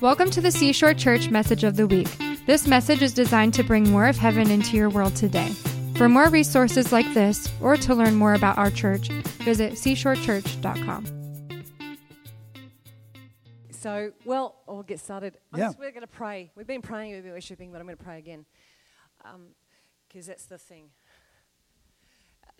[0.00, 2.08] Welcome to the Seashore Church Message of the Week.
[2.46, 5.48] This message is designed to bring more of heaven into your world today.
[5.96, 11.06] For more resources like this, or to learn more about our church, visit seashorechurch.com.
[13.70, 15.38] So, well, we'll get started.
[15.52, 15.66] I'm Yeah.
[15.68, 16.50] just- we're going to pray.
[16.56, 18.44] We've been praying, we've been worshiping, but I'm going to pray again.
[19.24, 19.54] Um,
[20.08, 20.90] because that's the thing.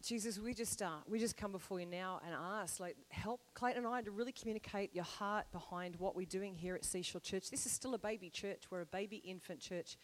[0.07, 3.85] Jesus, we just uh, we just come before you now and ask, like, help Clayton
[3.85, 7.51] and I to really communicate your heart behind what we're doing here at Seashore Church.
[7.51, 8.67] This is still a baby church.
[8.71, 9.97] We're a baby infant church.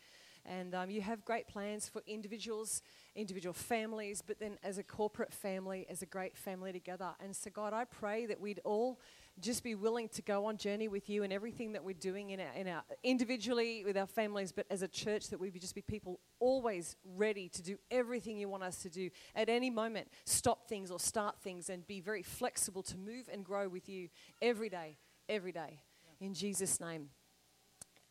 [0.45, 2.83] And um, you have great plans for individuals,
[3.15, 7.11] individual families, but then as a corporate family, as a great family together.
[7.23, 8.99] And so, God, I pray that we'd all
[9.41, 12.41] just be willing to go on journey with you and everything that we're doing in
[12.41, 15.83] our, in our individually with our families, but as a church that we just be
[15.83, 20.09] people always ready to do everything you want us to do at any moment.
[20.25, 24.09] Stop things or start things and be very flexible to move and grow with you
[24.41, 25.83] every day, every day.
[26.21, 27.09] In Jesus' name.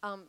[0.03, 0.25] Um,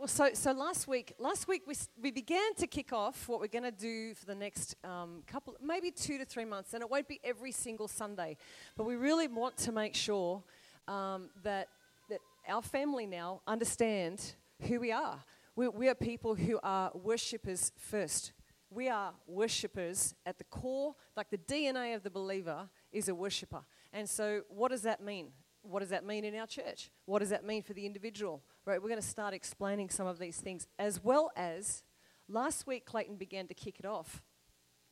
[0.00, 3.48] well, so, so last week, last week we, we began to kick off what we're
[3.48, 6.90] going to do for the next um, couple, maybe two to three months, and it
[6.90, 8.38] won't be every single Sunday,
[8.78, 10.42] but we really want to make sure
[10.88, 11.68] um, that
[12.08, 15.22] that our family now understand who we are.
[15.54, 18.32] We, we are people who are worshippers first.
[18.70, 23.64] We are worshippers at the core, like the DNA of the believer is a worshipper.
[23.92, 25.32] And so, what does that mean?
[25.62, 26.90] What does that mean in our church?
[27.06, 28.42] What does that mean for the individual?
[28.64, 31.82] Right, we're going to start explaining some of these things, as well as
[32.28, 34.22] last week Clayton began to kick it off,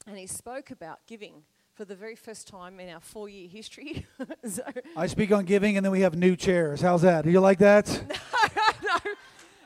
[0.07, 1.43] and he spoke about giving
[1.75, 4.07] for the very first time in our four-year history.
[4.49, 4.63] so,
[4.97, 6.81] I speak on giving, and then we have new chairs.
[6.81, 7.25] How's that?
[7.25, 7.87] Do you like that?
[8.83, 9.13] no,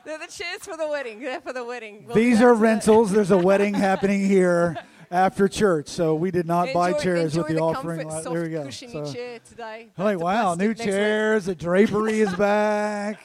[0.05, 1.19] they're the chairs for the wedding.
[1.19, 2.05] They're for the wedding.
[2.05, 2.61] We'll These are back to that.
[2.61, 3.11] rentals.
[3.11, 4.77] There's a wedding happening here
[5.13, 8.09] after church, so we did not buy Enjoy- chairs with enjoy the, offering.
[8.09, 8.69] Comfort, there we go.
[8.71, 9.87] So, chair today.
[9.97, 10.77] I'm like, wow, new week.
[10.77, 11.45] chairs.
[11.45, 13.19] The drapery is back.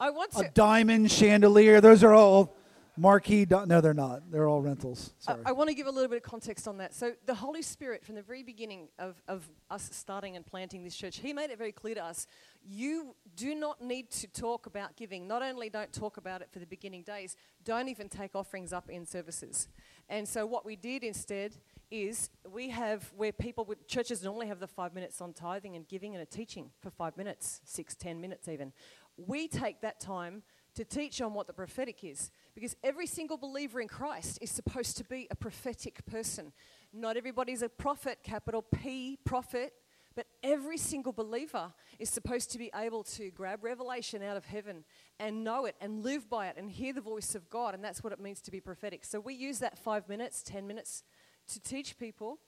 [0.00, 1.80] I want A diamond chandelier.
[1.80, 2.56] Those are all
[2.96, 3.46] marquee.
[3.48, 4.30] No, they're not.
[4.30, 5.14] They're all rentals.
[5.26, 5.42] I, Sorry.
[5.46, 6.94] I want to give a little bit of context on that.
[6.94, 10.96] So, the Holy Spirit, from the very beginning of, of us starting and planting this
[10.96, 12.26] church, He made it very clear to us
[12.64, 15.26] you do not need to talk about giving.
[15.26, 18.88] Not only don't talk about it for the beginning days, don't even take offerings up
[18.88, 19.68] in services.
[20.08, 21.56] And so, what we did instead
[21.90, 25.86] is we have where people with churches normally have the five minutes on tithing and
[25.86, 28.72] giving and a teaching for five minutes, six, ten minutes even.
[29.16, 30.42] We take that time
[30.74, 32.30] to teach on what the prophetic is.
[32.54, 36.52] Because every single believer in Christ is supposed to be a prophetic person.
[36.92, 39.74] Not everybody's a prophet, capital P, prophet,
[40.14, 44.84] but every single believer is supposed to be able to grab revelation out of heaven
[45.18, 47.74] and know it and live by it and hear the voice of God.
[47.74, 49.04] And that's what it means to be prophetic.
[49.04, 51.02] So we use that five minutes, ten minutes
[51.48, 52.38] to teach people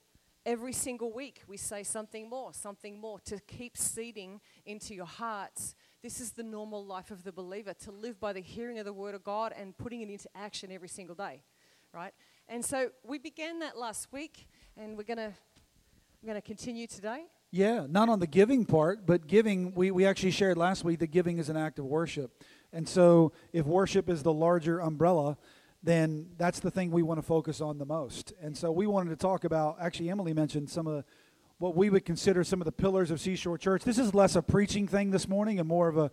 [0.45, 5.75] every single week we say something more, something more to keep seeding into your hearts.
[6.05, 8.93] This is the normal life of the believer to live by the hearing of the
[8.93, 11.41] word of God and putting it into action every single day,
[11.91, 12.13] right?
[12.47, 15.33] And so we began that last week, and we're gonna
[16.21, 17.23] we're gonna continue today.
[17.49, 21.07] Yeah, not on the giving part, but giving, we, we actually shared last week that
[21.07, 22.43] giving is an act of worship.
[22.71, 25.39] And so if worship is the larger umbrella,
[25.81, 28.31] then that's the thing we want to focus on the most.
[28.39, 31.05] And so we wanted to talk about, actually, Emily mentioned some of the,
[31.57, 33.83] what we would consider some of the pillars of Seashore Church.
[33.83, 36.11] This is less a preaching thing this morning and more of a,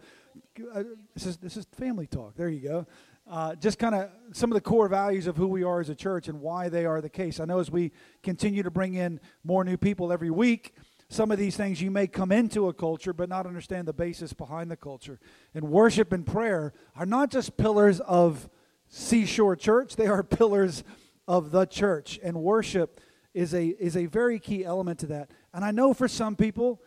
[0.73, 2.37] uh, this is, this is family talk.
[2.37, 2.87] There you go.
[3.29, 5.95] Uh, just kind of some of the core values of who we are as a
[5.95, 7.41] church and why they are the case.
[7.41, 7.93] I know as we
[8.23, 10.75] continue to bring in more new people every week,
[11.09, 14.33] some of these things you may come into a culture but not understand the basis
[14.33, 15.19] behind the culture.
[15.55, 18.49] And worship and prayer are not just pillars of
[18.89, 20.85] Seashore Church, they are pillars
[21.27, 22.19] of the church.
[22.23, 23.01] And worship
[23.35, 25.31] is a is a very key element to that.
[25.53, 26.83] And I know for some people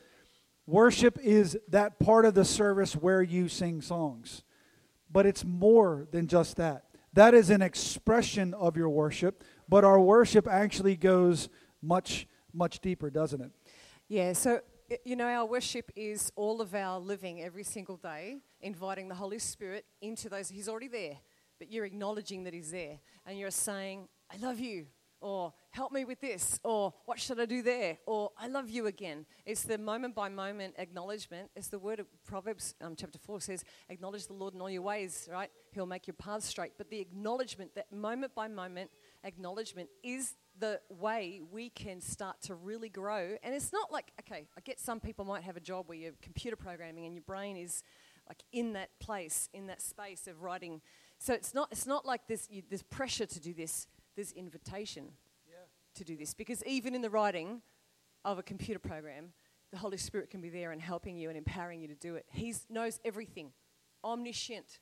[0.67, 4.43] worship is that part of the service where you sing songs.
[5.11, 6.85] But it's more than just that.
[7.13, 11.49] That is an expression of your worship, but our worship actually goes
[11.81, 13.51] much much deeper, doesn't it?
[14.07, 14.61] Yeah, so
[15.03, 19.39] you know, our worship is all of our living every single day, inviting the Holy
[19.39, 20.49] Spirit into those.
[20.49, 21.17] He's already there,
[21.57, 24.87] but you're acknowledging that He's there, and you're saying, "I love you,"
[25.25, 28.85] or "Help me with this," or "What should I do there?" or "I love you
[28.85, 31.49] again." It's the moment by moment acknowledgement.
[31.55, 34.83] It's the word of Proverbs um, chapter four says, "Acknowledge the Lord in all your
[34.83, 35.49] ways." Right?
[35.71, 36.73] He'll make your path straight.
[36.77, 38.91] But the acknowledgement, that moment by moment
[39.23, 43.35] acknowledgement, is the way we can start to really grow.
[43.43, 46.13] And it's not like, okay, I get some people might have a job where you're
[46.21, 47.83] computer programming and your brain is
[48.27, 50.81] like in that place, in that space of writing.
[51.19, 55.11] So it's not, it's not like this, you, there's pressure to do this, there's invitation
[55.95, 56.33] to do this.
[56.33, 57.61] Because even in the writing
[58.23, 59.33] of a computer program,
[59.71, 62.25] the Holy Spirit can be there and helping you and empowering you to do it.
[62.31, 63.51] He knows everything,
[64.03, 64.79] omniscient,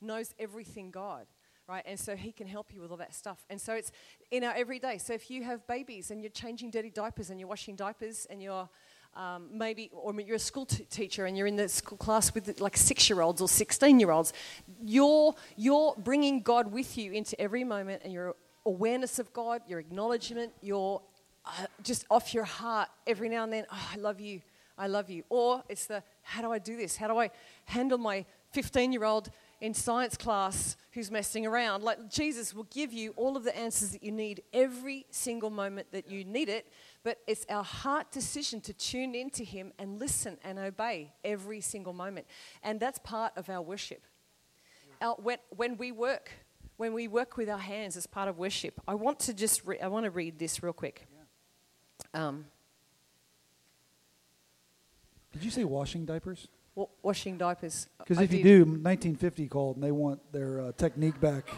[0.00, 1.26] knows everything God,
[1.68, 1.82] right?
[1.86, 3.44] And so He can help you with all that stuff.
[3.50, 3.90] And so it's
[4.30, 4.98] in our everyday.
[4.98, 8.42] So if you have babies and you're changing dirty diapers and you're washing diapers and
[8.42, 8.68] you're
[9.16, 12.60] um, maybe, or you're a school t- teacher and you're in the school class with
[12.60, 14.32] like six year olds or 16 year olds,
[14.84, 18.36] you're, you're bringing God with you into every moment and your
[18.68, 21.00] awareness of God, your acknowledgement, your
[21.46, 24.42] uh, just off your heart every now and then, oh, I love you,
[24.76, 25.24] I love you.
[25.30, 26.96] Or it's the, how do I do this?
[26.96, 27.30] How do I
[27.64, 29.30] handle my 15 year old
[29.62, 31.82] in science class who's messing around?
[31.82, 35.90] Like Jesus will give you all of the answers that you need every single moment
[35.92, 36.70] that you need it.
[37.02, 41.94] But it's our heart decision to tune into Him and listen and obey every single
[41.94, 42.26] moment.
[42.62, 44.02] And that's part of our worship.
[45.00, 46.30] Our, when, when we work,
[46.78, 49.78] when we work with our hands as part of worship, I want to just re-
[49.80, 51.06] I want to read this real quick.
[52.14, 52.46] Um,
[55.32, 56.48] Did you say washing diapers?
[56.74, 57.88] wa- washing diapers.
[57.98, 61.50] Because I if you do, 1950 called and they want their uh, technique back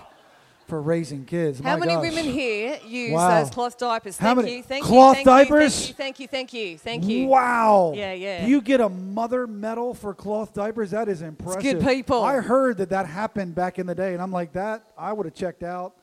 [0.71, 1.59] for raising kids.
[1.59, 2.03] How My many gosh.
[2.03, 3.41] women here use Wow.
[3.43, 4.17] those cloth diapers?
[4.17, 4.63] How Thank many- you.
[4.63, 5.25] Thank cloth you.
[5.25, 5.89] Thank diapers?
[5.89, 6.29] You, thank you.
[6.29, 6.79] Thank you.
[6.79, 7.27] Thank you.
[7.27, 7.93] Wow.
[7.95, 8.47] Yeah, yeah.
[8.47, 10.93] You get a mother medal for cloth diapers?
[10.93, 11.63] That is impressive.
[11.63, 12.23] Good people.
[12.23, 15.27] I heard that that happened back in the day, and I'm like, that, I would
[15.27, 15.95] have checked out.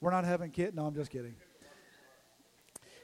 [0.00, 0.74] We're not having kids.
[0.74, 1.34] No, I'm just kidding.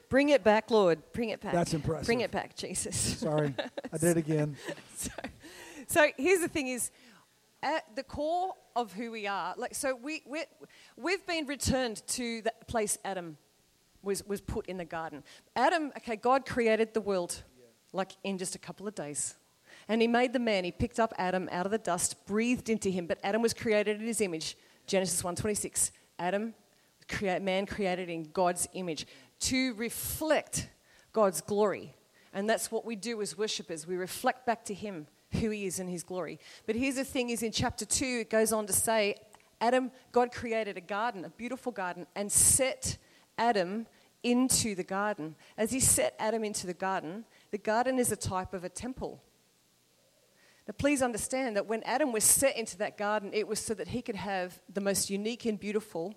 [0.09, 0.99] Bring it back, Lord.
[1.13, 1.53] Bring it back.
[1.53, 2.05] That's impressive.
[2.05, 2.95] Bring it back, Jesus.
[2.97, 3.53] Sorry.
[3.91, 4.55] I did it again.
[4.95, 5.11] so,
[5.87, 6.91] so here's the thing is
[7.63, 9.53] at the core of who we are.
[9.57, 10.43] Like so we, we
[10.95, 13.37] we've been returned to the place adam
[14.03, 15.23] was, was put in the garden.
[15.55, 17.43] Adam okay god created the world
[17.93, 19.35] like in just a couple of days.
[19.89, 20.63] And he made the man.
[20.63, 23.07] He picked up adam out of the dust breathed into him.
[23.07, 24.57] But adam was created in his image.
[24.85, 26.53] Genesis 1.26 adam
[27.07, 29.07] create, man created in god's image
[29.39, 30.69] to reflect
[31.13, 31.95] god's glory.
[32.33, 35.79] And that's what we do as worshippers we reflect back to him who he is
[35.79, 36.39] in his glory.
[36.65, 39.15] But here's the thing is in chapter 2 it goes on to say
[39.59, 42.97] Adam God created a garden, a beautiful garden and set
[43.37, 43.87] Adam
[44.23, 45.35] into the garden.
[45.57, 49.21] As he set Adam into the garden, the garden is a type of a temple.
[50.67, 53.89] Now, please understand that when Adam was set into that garden, it was so that
[53.89, 56.15] he could have the most unique and beautiful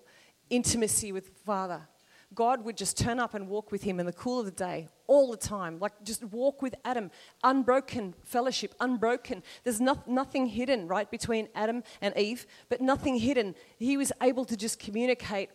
[0.49, 1.87] intimacy with Father.
[2.33, 4.87] God would just turn up and walk with him in the cool of the day
[5.07, 5.79] all the time.
[5.79, 7.11] Like just walk with Adam.
[7.43, 9.43] Unbroken fellowship, unbroken.
[9.63, 13.55] There's no, nothing hidden, right, between Adam and Eve, but nothing hidden.
[13.77, 15.49] He was able to just communicate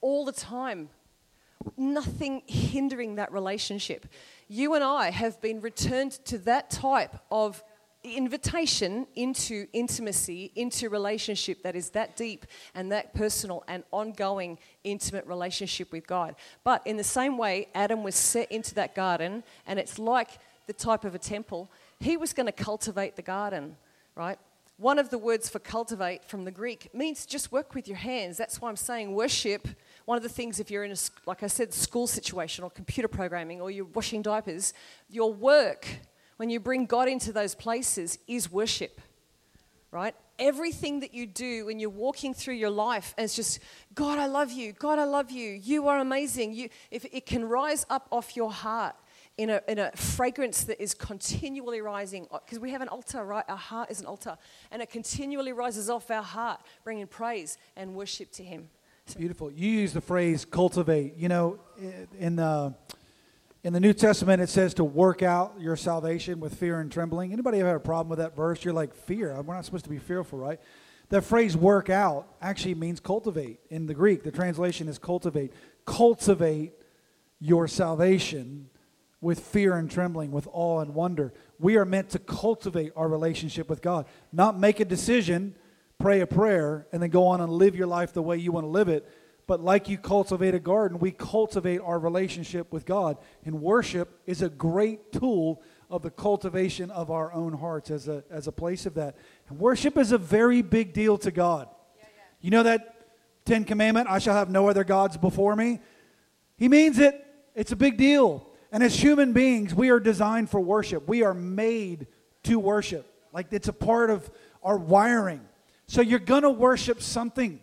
[0.00, 0.90] all the time.
[1.76, 4.06] Nothing hindering that relationship.
[4.48, 7.62] You and I have been returned to that type of
[8.02, 15.26] invitation into intimacy, into relationship that is that deep and that personal and ongoing intimate
[15.26, 16.34] relationship with God.
[16.64, 20.30] But in the same way, Adam was set into that garden, and it's like
[20.66, 21.70] the type of a temple.
[21.98, 23.76] He was going to cultivate the garden,
[24.14, 24.38] right?
[24.78, 28.38] One of the words for cultivate from the Greek means just work with your hands.
[28.38, 29.68] That's why I'm saying worship.
[30.06, 30.96] One of the things, if you're in a,
[31.26, 34.72] like I said, school situation or computer programming or you're washing diapers,
[35.10, 35.86] your work
[36.40, 39.02] when you bring God into those places is worship,
[39.90, 40.14] right?
[40.38, 43.58] Everything that you do when you're walking through your life is just,
[43.94, 44.72] God, I love you.
[44.72, 45.50] God, I love you.
[45.50, 46.54] You are amazing.
[46.54, 48.96] You, if it can rise up off your heart
[49.36, 53.22] in a, in a fragrance that is continually rising, uh, because we have an altar,
[53.22, 53.44] right?
[53.46, 54.38] Our heart is an altar,
[54.70, 58.70] and it continually rises off our heart, bringing praise and worship to Him.
[59.14, 59.52] Beautiful.
[59.52, 61.18] You use the phrase cultivate.
[61.18, 61.58] You know,
[62.18, 62.74] in the
[63.62, 67.32] in the New Testament, it says to work out your salvation with fear and trembling.
[67.32, 68.64] Anybody ever had a problem with that verse?
[68.64, 69.38] You're like, fear?
[69.42, 70.58] We're not supposed to be fearful, right?
[71.10, 73.60] That phrase work out actually means cultivate.
[73.68, 75.52] In the Greek, the translation is cultivate.
[75.84, 76.72] Cultivate
[77.38, 78.70] your salvation
[79.20, 81.34] with fear and trembling, with awe and wonder.
[81.58, 85.54] We are meant to cultivate our relationship with God, not make a decision,
[85.98, 88.64] pray a prayer, and then go on and live your life the way you want
[88.64, 89.06] to live it
[89.50, 93.16] but like you cultivate a garden, we cultivate our relationship with God.
[93.44, 98.22] And worship is a great tool of the cultivation of our own hearts as a,
[98.30, 99.16] as a place of that.
[99.48, 101.66] And worship is a very big deal to God.
[101.98, 102.22] Yeah, yeah.
[102.40, 103.08] You know that
[103.44, 105.80] Ten Commandment, I shall have no other gods before me?
[106.56, 107.26] He means it.
[107.56, 108.46] It's a big deal.
[108.70, 111.08] And as human beings, we are designed for worship.
[111.08, 112.06] We are made
[112.44, 113.04] to worship.
[113.32, 114.30] Like it's a part of
[114.62, 115.40] our wiring.
[115.88, 117.58] So you're going to worship something.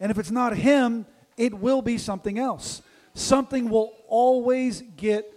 [0.00, 2.82] And if it's not Him, it will be something else.
[3.14, 5.32] Something will always get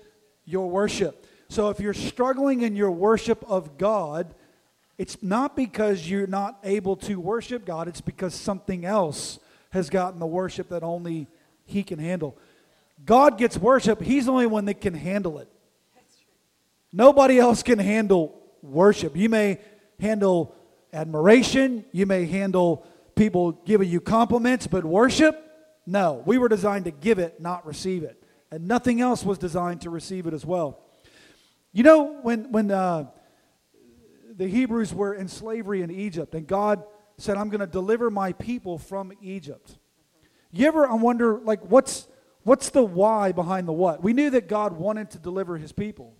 [0.45, 1.27] your worship.
[1.49, 4.33] So if you're struggling in your worship of God,
[4.97, 9.39] it's not because you're not able to worship God, it's because something else
[9.71, 11.27] has gotten the worship that only
[11.65, 12.37] He can handle.
[13.05, 15.49] God gets worship, He's the only one that can handle it.
[16.91, 19.17] Nobody else can handle worship.
[19.17, 19.59] You may
[19.99, 20.55] handle
[20.93, 25.39] admiration, you may handle people giving you compliments, but worship,
[25.85, 26.23] no.
[26.25, 28.23] We were designed to give it, not receive it.
[28.51, 30.79] And nothing else was designed to receive it as well.
[31.71, 33.07] You know, when, when uh,
[34.35, 36.83] the Hebrews were in slavery in Egypt, and God
[37.17, 39.77] said, I'm going to deliver my people from Egypt.
[40.51, 42.07] You ever I wonder, like, what's,
[42.43, 44.03] what's the why behind the what?
[44.03, 46.15] We knew that God wanted to deliver his people.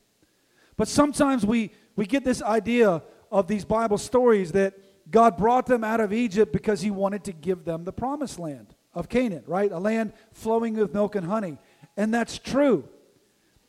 [0.76, 4.74] But sometimes we, we get this idea of these Bible stories that
[5.10, 8.74] God brought them out of Egypt because he wanted to give them the promised land
[8.94, 9.72] of Canaan, right?
[9.72, 11.58] A land flowing with milk and honey.
[11.98, 12.88] And that's true.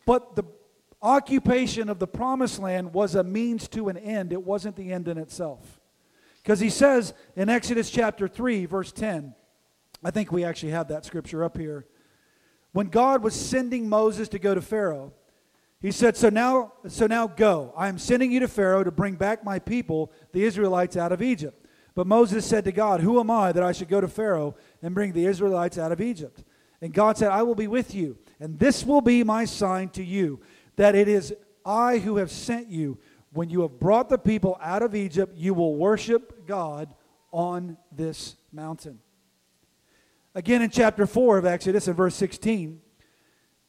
[0.06, 0.44] But the
[1.02, 5.08] occupation of the promised land was a means to an end, it wasn't the end
[5.08, 5.80] in itself.
[6.42, 9.34] Because he says in Exodus chapter 3, verse 10,
[10.02, 11.86] I think we actually have that scripture up here.
[12.72, 15.12] When God was sending Moses to go to Pharaoh,
[15.84, 17.74] he said, So now, so now go.
[17.76, 21.20] I am sending you to Pharaoh to bring back my people, the Israelites, out of
[21.20, 21.66] Egypt.
[21.94, 24.94] But Moses said to God, Who am I that I should go to Pharaoh and
[24.94, 26.42] bring the Israelites out of Egypt?
[26.80, 30.02] And God said, I will be with you, and this will be my sign to
[30.02, 30.40] you,
[30.76, 31.34] that it is
[31.66, 32.96] I who have sent you.
[33.34, 36.94] When you have brought the people out of Egypt, you will worship God
[37.30, 39.00] on this mountain.
[40.34, 42.80] Again, in chapter 4 of Exodus, in verse 16,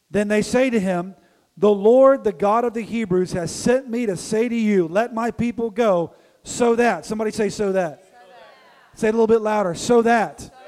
[0.10, 1.14] then they say to him,
[1.58, 5.14] the Lord, the God of the Hebrews, has sent me to say to you, Let
[5.14, 7.06] my people go, so that.
[7.06, 8.04] Somebody say, so that.
[8.04, 9.00] So that.
[9.00, 9.74] Say it a little bit louder.
[9.74, 10.42] So that.
[10.42, 10.62] So that,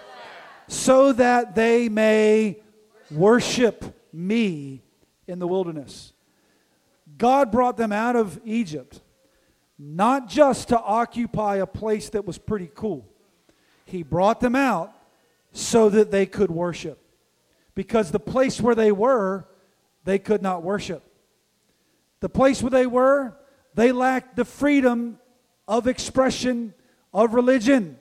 [0.68, 2.60] so that they may
[3.12, 4.82] worship me
[5.28, 6.14] in the wilderness.
[7.18, 9.02] God brought them out of Egypt,
[9.78, 13.08] not just to occupy a place that was pretty cool.
[13.86, 14.94] He brought them out
[15.52, 17.02] so that they could worship.
[17.76, 19.48] Because the place where they were
[20.08, 21.04] they could not worship.
[22.22, 23.38] The place where they were,
[23.76, 25.20] they lacked the freedom
[25.68, 26.74] of expression
[27.14, 28.00] of religion.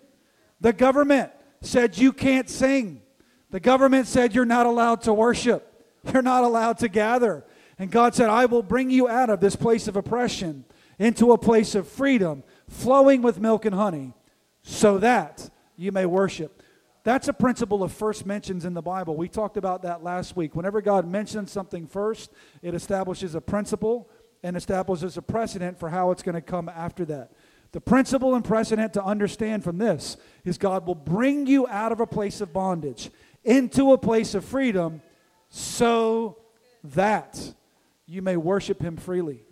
[0.60, 1.32] The government
[1.62, 3.02] said you can't sing.
[3.50, 5.84] The government said you're not allowed to worship.
[6.12, 7.44] You're not allowed to gather.
[7.76, 10.64] And God said, I will bring you out of this place of oppression
[11.00, 14.14] into a place of freedom, flowing with milk and honey,
[14.62, 16.55] so that you may worship.
[17.06, 19.14] That's a principle of first mentions in the Bible.
[19.14, 20.56] We talked about that last week.
[20.56, 22.32] Whenever God mentions something first,
[22.62, 24.10] it establishes a principle
[24.42, 27.30] and establishes a precedent for how it's going to come after that.
[27.70, 32.00] The principle and precedent to understand from this is God will bring you out of
[32.00, 33.12] a place of bondage
[33.44, 35.00] into a place of freedom
[35.48, 36.38] so
[36.82, 37.38] that
[38.06, 39.44] you may worship Him freely.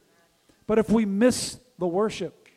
[0.67, 2.49] But if we miss the worship,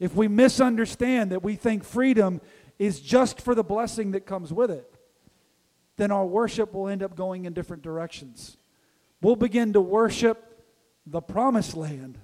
[0.00, 2.40] if we misunderstand that we think freedom
[2.82, 4.92] is just for the blessing that comes with it,
[5.96, 8.56] then our worship will end up going in different directions.
[9.20, 10.64] We'll begin to worship
[11.06, 12.18] the promised land.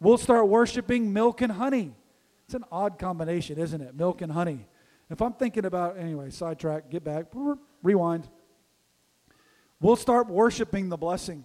[0.00, 1.94] We'll start worshiping milk and honey.
[2.46, 3.94] It's an odd combination, isn't it?
[3.94, 4.66] Milk and honey.
[5.10, 7.26] If I'm thinking about, anyway, sidetrack, get back,
[7.82, 8.26] rewind.
[9.78, 11.44] We'll start worshiping the blessing.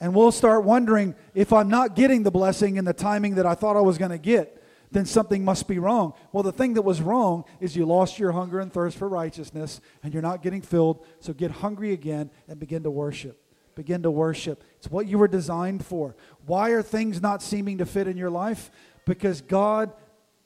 [0.00, 3.54] And we'll start wondering if I'm not getting the blessing in the timing that I
[3.54, 4.63] thought I was going to get,
[4.94, 6.14] then something must be wrong.
[6.32, 9.80] Well, the thing that was wrong is you lost your hunger and thirst for righteousness
[10.02, 11.04] and you're not getting filled.
[11.20, 13.40] So get hungry again and begin to worship.
[13.74, 14.62] Begin to worship.
[14.76, 16.14] It's what you were designed for.
[16.46, 18.70] Why are things not seeming to fit in your life?
[19.04, 19.92] Because God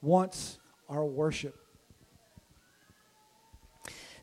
[0.01, 0.57] wants
[0.89, 1.55] our worship.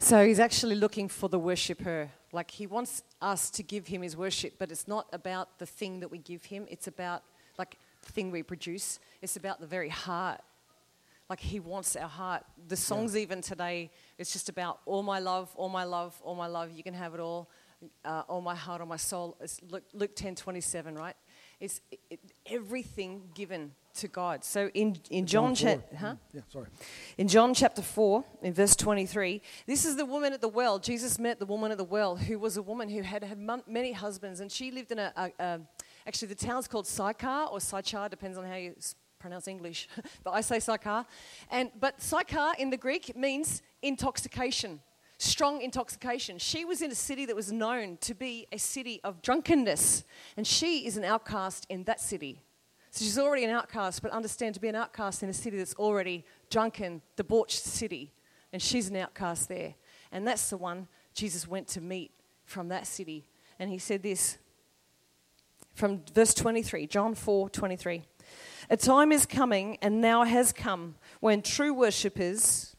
[0.00, 2.10] So he's actually looking for the worshiper.
[2.32, 6.00] Like he wants us to give him his worship, but it's not about the thing
[6.00, 7.22] that we give him, it's about
[7.58, 8.98] like thing we produce.
[9.22, 10.40] It's about the very heart.
[11.28, 12.44] Like He wants our heart.
[12.68, 13.22] The songs, yeah.
[13.22, 16.70] even today, it's just about all my love, all my love, all my love.
[16.70, 17.48] You can have it all.
[18.06, 19.36] Uh, all my heart, all my soul.
[19.38, 21.14] It's Luke, Luke 10 27, right?
[21.60, 24.44] It's it, it, everything given to God.
[24.44, 26.14] So in, in John, John cha- huh?
[26.32, 26.66] Yeah, sorry.
[27.18, 30.78] In John chapter 4, in verse 23, this is the woman at the well.
[30.78, 33.92] Jesus met the woman at the well, who was a woman who had had many
[33.92, 35.60] husbands, and she lived in a, a, a
[36.06, 38.74] Actually, the town's called Sychar or Sychar, depends on how you
[39.18, 39.88] pronounce English,
[40.24, 41.04] but I say Sychar.
[41.50, 44.80] And, but Sychar in the Greek means intoxication,
[45.18, 46.38] strong intoxication.
[46.38, 50.04] She was in a city that was known to be a city of drunkenness,
[50.36, 52.42] and she is an outcast in that city.
[52.92, 55.74] So she's already an outcast, but understand to be an outcast in a city that's
[55.74, 58.12] already drunken, debauched city,
[58.52, 59.74] and she's an outcast there.
[60.12, 62.12] And that's the one Jesus went to meet
[62.44, 63.26] from that city.
[63.58, 64.38] And he said this
[65.76, 68.02] from verse 23, John 4 23.
[68.70, 72.74] A time is coming and now has come when true worshippers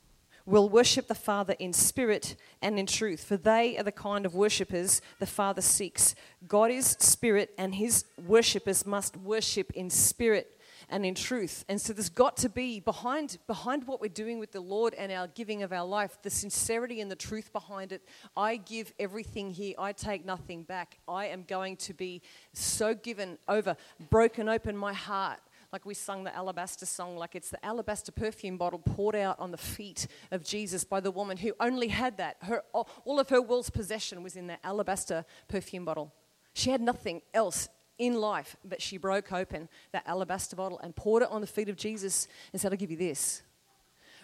[0.45, 4.33] will worship the Father in spirit and in truth, for they are the kind of
[4.33, 6.15] worshippers the Father seeks.
[6.47, 10.56] God is spirit, and his worshippers must worship in spirit
[10.89, 11.65] and in truth.
[11.67, 15.11] And so there's got to be behind behind what we're doing with the Lord and
[15.11, 18.03] our giving of our life, the sincerity and the truth behind it.
[18.35, 19.75] I give everything here.
[19.77, 20.99] I take nothing back.
[21.07, 22.21] I am going to be
[22.53, 23.75] so given over,
[24.09, 25.39] broken open my heart
[25.71, 29.51] like we sung the alabaster song, like it's the alabaster perfume bottle poured out on
[29.51, 32.37] the feet of Jesus by the woman who only had that.
[32.41, 36.13] Her, all of her world's possession was in that alabaster perfume bottle.
[36.53, 41.23] She had nothing else in life, but she broke open that alabaster bottle and poured
[41.23, 43.41] it on the feet of Jesus and said, I'll give you this.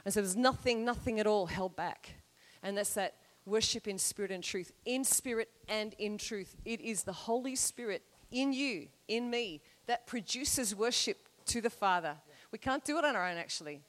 [0.05, 2.15] And so there's nothing, nothing at all held back.
[2.61, 3.15] And that's that
[3.45, 4.71] worship in spirit and truth.
[4.85, 6.55] In spirit and in truth.
[6.65, 12.15] It is the Holy Spirit in you, in me, that produces worship to the Father.
[12.51, 13.81] We can't do it on our own, actually.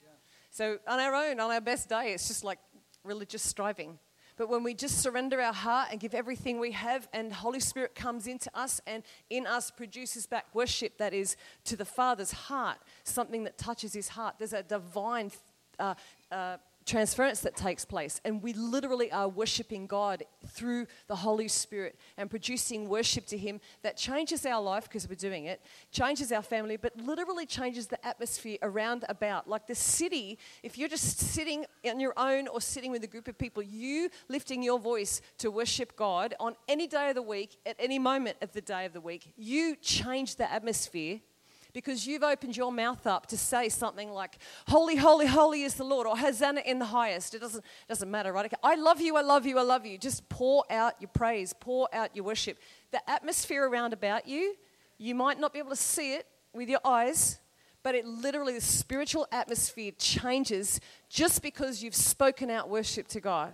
[0.50, 2.58] So, on our own, on our best day, it's just like
[3.02, 3.98] religious striving.
[4.36, 7.94] But when we just surrender our heart and give everything we have, and Holy Spirit
[7.94, 12.78] comes into us and in us produces back worship that is to the Father's heart,
[13.04, 14.36] something that touches His heart.
[14.38, 15.30] There's a divine.
[15.78, 15.94] Uh,
[16.30, 18.20] uh, transference that takes place.
[18.24, 23.60] And we literally are worshiping God through the Holy Spirit and producing worship to Him
[23.82, 28.04] that changes our life because we're doing it, changes our family, but literally changes the
[28.06, 29.48] atmosphere around about.
[29.48, 33.28] Like the city, if you're just sitting on your own or sitting with a group
[33.28, 37.56] of people, you lifting your voice to worship God on any day of the week,
[37.64, 41.20] at any moment of the day of the week, you change the atmosphere
[41.75, 44.38] because you've opened your mouth up to say something like,
[44.69, 47.35] Holy, holy, holy is the Lord, or Hosanna in the highest.
[47.35, 48.50] It doesn't, doesn't matter, right?
[48.62, 49.99] I love you, I love you, I love you.
[49.99, 52.59] Just pour out your praise, pour out your worship.
[52.93, 54.54] The atmosphere around about you,
[54.97, 57.40] you might not be able to see it with your eyes,
[57.83, 63.52] but it literally, the spiritual atmosphere changes just because you've spoken out worship to God,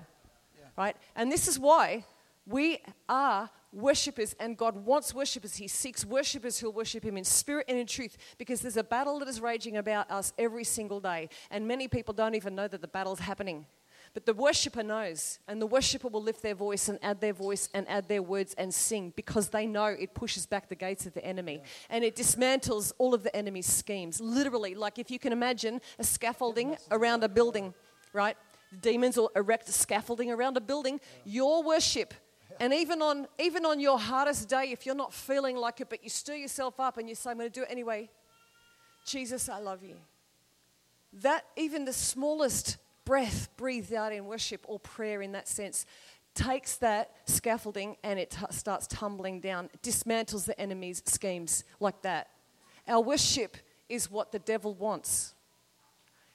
[0.56, 0.66] yeah.
[0.76, 0.96] right?
[1.16, 2.04] And this is why
[2.46, 5.56] we are worshippers, and God wants worshippers.
[5.56, 9.18] He seeks worshippers who'll worship Him in spirit and in truth because there's a battle
[9.20, 11.28] that is raging about us every single day.
[11.50, 13.66] And many people don't even know that the battle's happening.
[14.12, 17.68] But the worshiper knows, and the worshiper will lift their voice and add their voice
[17.72, 21.14] and add their words and sing because they know it pushes back the gates of
[21.14, 21.68] the enemy yeah.
[21.90, 24.20] and it dismantles all of the enemy's schemes.
[24.20, 27.72] Literally, like if you can imagine a scaffolding around a building,
[28.12, 28.36] right?
[28.80, 31.00] Demons will erect a scaffolding around a building.
[31.24, 32.12] Your worship
[32.60, 36.04] and even on, even on your hardest day, if you're not feeling like it, but
[36.04, 38.10] you stir yourself up and you say, I'm going to do it anyway,
[39.06, 39.96] Jesus, I love you.
[41.14, 45.86] That, even the smallest breath breathed out in worship or prayer in that sense,
[46.34, 52.28] takes that scaffolding and it t- starts tumbling down, dismantles the enemy's schemes like that.
[52.86, 53.56] Our worship
[53.88, 55.34] is what the devil wants.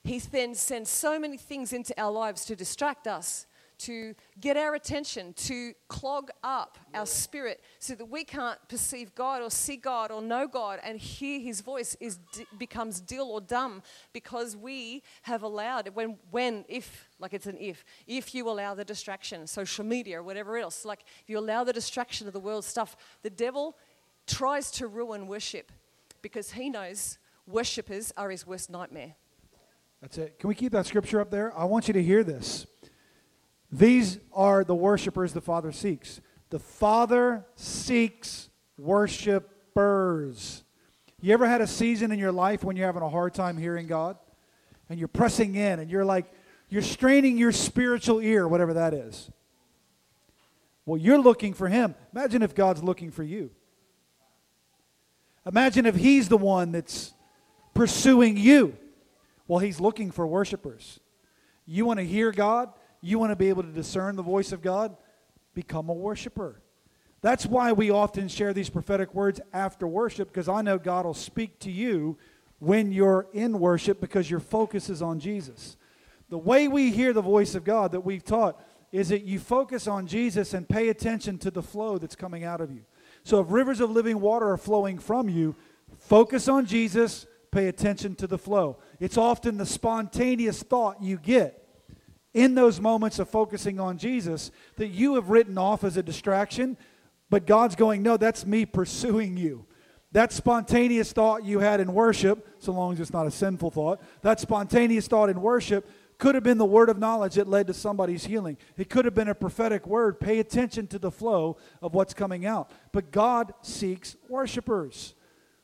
[0.04, 3.46] He then sends so many things into our lives to distract us
[3.80, 9.42] to get our attention, to clog up our spirit so that we can't perceive God
[9.42, 12.20] or see God or know God and hear his voice is
[12.58, 13.82] becomes dill or dumb
[14.14, 18.86] because we have allowed when when if like it's an if if you allow the
[18.86, 22.64] distraction social media or whatever else like if you allow the distraction of the world
[22.64, 23.76] stuff the devil
[24.28, 25.72] tries to ruin worship
[26.22, 29.16] because he knows worshippers are his worst nightmare.
[30.02, 30.40] That's it.
[30.40, 31.58] Can we keep that scripture up there?
[31.58, 32.66] I want you to hear this
[33.78, 36.22] these are the worshipers the Father seeks.
[36.50, 40.64] The Father seeks worshipers.
[41.22, 43.88] You ever had a season in your life when you're having a hard time hearing
[43.88, 44.18] God?
[44.90, 46.26] And you're pressing in and you're like,
[46.70, 49.32] you're straining your spiritual ear, whatever that is.
[50.86, 51.96] Well, you're looking for Him.
[52.14, 53.50] Imagine if God's looking for you.
[55.46, 57.14] Imagine if He's the one that's
[57.74, 58.78] pursuing you.
[59.48, 61.00] Well, He's looking for worshipers.
[61.66, 62.72] You want to hear God?
[63.06, 64.98] You want to be able to discern the voice of God?
[65.54, 66.60] Become a worshiper.
[67.22, 71.14] That's why we often share these prophetic words after worship, because I know God will
[71.14, 72.18] speak to you
[72.58, 75.78] when you're in worship because your focus is on Jesus.
[76.30, 78.60] The way we hear the voice of God that we've taught
[78.92, 82.60] is that you focus on Jesus and pay attention to the flow that's coming out
[82.60, 82.86] of you.
[83.24, 85.56] So if rivers of living water are flowing from you,
[86.00, 88.80] focus on Jesus, pay attention to the flow.
[89.00, 91.65] It's often the spontaneous thought you get
[92.36, 96.78] in those moments of focusing on Jesus that you have written off as a distraction,
[97.30, 99.66] but God's going, No, that's me pursuing you.
[100.12, 104.02] That spontaneous thought you had in worship, so long as it's not a sinful thought,
[104.22, 107.74] that spontaneous thought in worship could have been the word of knowledge that led to
[107.74, 108.58] somebody's healing.
[108.78, 110.20] It could have been a prophetic word.
[110.20, 112.70] Pay attention to the flow of what's coming out.
[112.92, 115.16] But God seeks worshipers.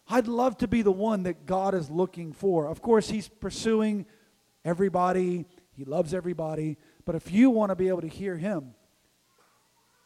[0.09, 2.67] I'd love to be the one that God is looking for.
[2.67, 4.05] Of course, He's pursuing
[4.65, 6.77] everybody He loves everybody.
[7.05, 8.73] But if you want to be able to hear Him,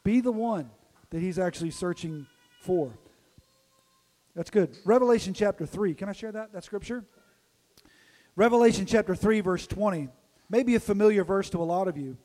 [0.04, 0.70] be the one
[1.10, 2.28] that He's actually searching
[2.62, 2.98] for.
[4.36, 4.76] That's good.
[4.86, 5.94] Revelation chapter 3.
[5.96, 7.06] Can I share that, that scripture?
[8.36, 10.10] Revelation chapter 3, verse 20.
[10.50, 12.18] Maybe a familiar verse to a lot of you.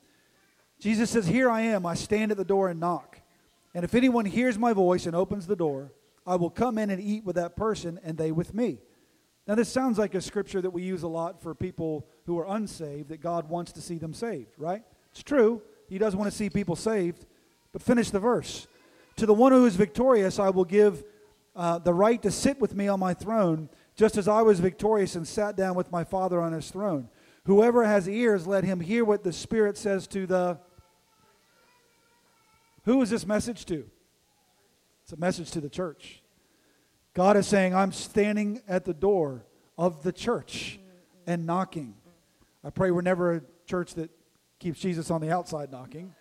[0.79, 1.85] Jesus says, Here I am.
[1.85, 3.19] I stand at the door and knock.
[3.73, 5.93] And if anyone hears my voice and opens the door,
[6.25, 8.79] I will come in and eat with that person and they with me.
[9.51, 12.45] Now, this sounds like a scripture that we use a lot for people who are
[12.55, 14.81] unsaved, that God wants to see them saved, right?
[15.11, 15.61] It's true.
[15.89, 17.25] He does want to see people saved.
[17.73, 18.65] But finish the verse.
[19.17, 21.03] To the one who is victorious, I will give
[21.53, 25.15] uh, the right to sit with me on my throne, just as I was victorious
[25.15, 27.09] and sat down with my Father on his throne.
[27.43, 30.59] Whoever has ears, let him hear what the Spirit says to the.
[32.85, 33.85] Who is this message to?
[35.03, 36.20] It's a message to the church.
[37.13, 39.45] God is saying, I'm standing at the door
[39.77, 40.79] of the church
[41.27, 41.95] and knocking.
[42.63, 44.09] I pray we're never a church that
[44.59, 46.13] keeps Jesus on the outside knocking.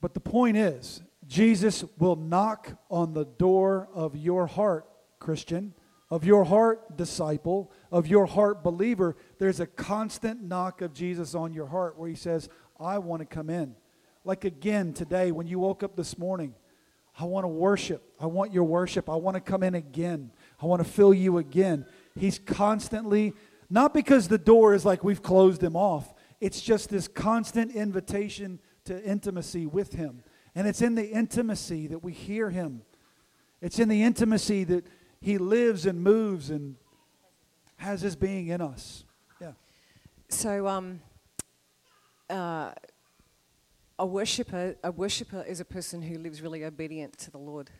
[0.00, 4.86] But the point is, Jesus will knock on the door of your heart,
[5.18, 5.72] Christian,
[6.10, 9.16] of your heart, disciple, of your heart, believer.
[9.38, 13.26] There's a constant knock of Jesus on your heart where he says, I want to
[13.26, 13.74] come in.
[14.24, 16.54] Like again today, when you woke up this morning,
[17.18, 18.02] I want to worship.
[18.20, 19.08] I want your worship.
[19.08, 20.30] I want to come in again.
[20.60, 21.86] I want to fill you again.
[22.14, 23.32] He's constantly,
[23.70, 28.60] not because the door is like we've closed him off, it's just this constant invitation
[28.84, 30.22] to intimacy with him.
[30.54, 32.82] And it's in the intimacy that we hear him.
[33.60, 34.86] It's in the intimacy that
[35.20, 36.76] he lives and moves and
[37.76, 39.04] has his being in us.
[39.40, 39.52] Yeah.
[40.28, 41.00] So, um,
[42.28, 42.72] uh,
[43.98, 47.70] a worshiper, a worshiper is a person who lives really obedient to the Lord.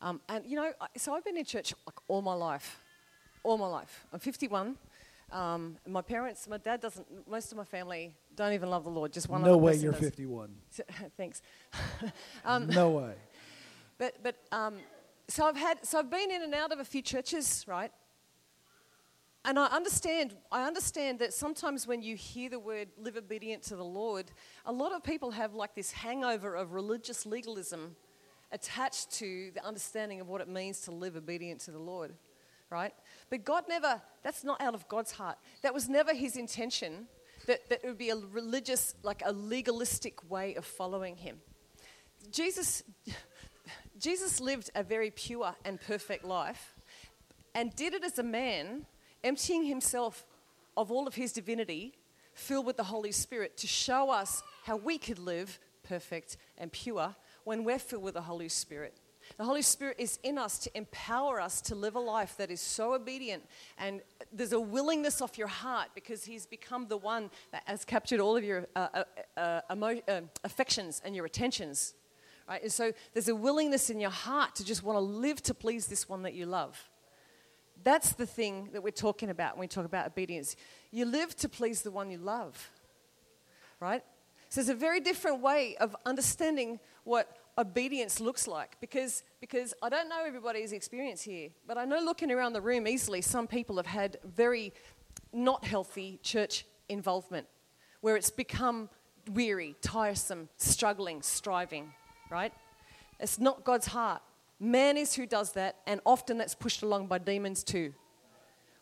[0.00, 2.80] Um, and you know, so I've been in church like all my life,
[3.42, 4.06] all my life.
[4.12, 4.76] I'm 51.
[5.30, 7.06] Um, my parents, my dad doesn't.
[7.28, 9.12] Most of my family don't even love the Lord.
[9.12, 9.42] Just one.
[9.42, 10.00] No way, you're does.
[10.00, 10.54] 51.
[11.16, 11.42] Thanks.
[12.44, 13.12] um, No way.
[13.98, 14.78] But but um,
[15.28, 17.92] so I've had so I've been in and out of a few churches, right?
[19.44, 23.76] And I understand I understand that sometimes when you hear the word live obedient to
[23.76, 24.30] the Lord,
[24.64, 27.96] a lot of people have like this hangover of religious legalism
[28.52, 32.14] attached to the understanding of what it means to live obedient to the Lord,
[32.70, 32.94] right?
[33.30, 35.38] But God never that's not out of God's heart.
[35.62, 37.08] That was never his intention
[37.46, 41.38] that, that it would be a religious, like a legalistic way of following him.
[42.30, 42.84] Jesus
[43.98, 46.74] Jesus lived a very pure and perfect life
[47.54, 48.86] and did it as a man,
[49.24, 50.26] emptying himself
[50.76, 51.94] of all of his divinity,
[52.34, 57.14] filled with the Holy Spirit, to show us how we could live perfect and pure
[57.44, 58.98] when we're filled with the Holy Spirit.
[59.36, 62.60] The Holy Spirit is in us to empower us to live a life that is
[62.60, 63.44] so obedient.
[63.78, 64.00] And
[64.32, 68.36] there's a willingness of your heart because He's become the one that has captured all
[68.36, 71.94] of your uh, uh, uh, emo- uh, affections and your attentions.
[72.48, 72.62] Right?
[72.62, 75.86] And so there's a willingness in your heart to just want to live to please
[75.86, 76.90] this one that you love.
[77.84, 80.56] That's the thing that we're talking about when we talk about obedience.
[80.90, 82.70] You live to please the one you love,
[83.80, 84.04] right?
[84.48, 89.88] So it's a very different way of understanding what obedience looks like because, because I
[89.88, 93.76] don't know everybody's experience here, but I know looking around the room easily, some people
[93.76, 94.72] have had very
[95.32, 97.46] not healthy church involvement
[98.00, 98.88] where it's become
[99.32, 101.92] weary, tiresome, struggling, striving,
[102.30, 102.52] right?
[103.20, 104.22] It's not God's heart.
[104.62, 107.92] Man is who does that, and often that's pushed along by demons too.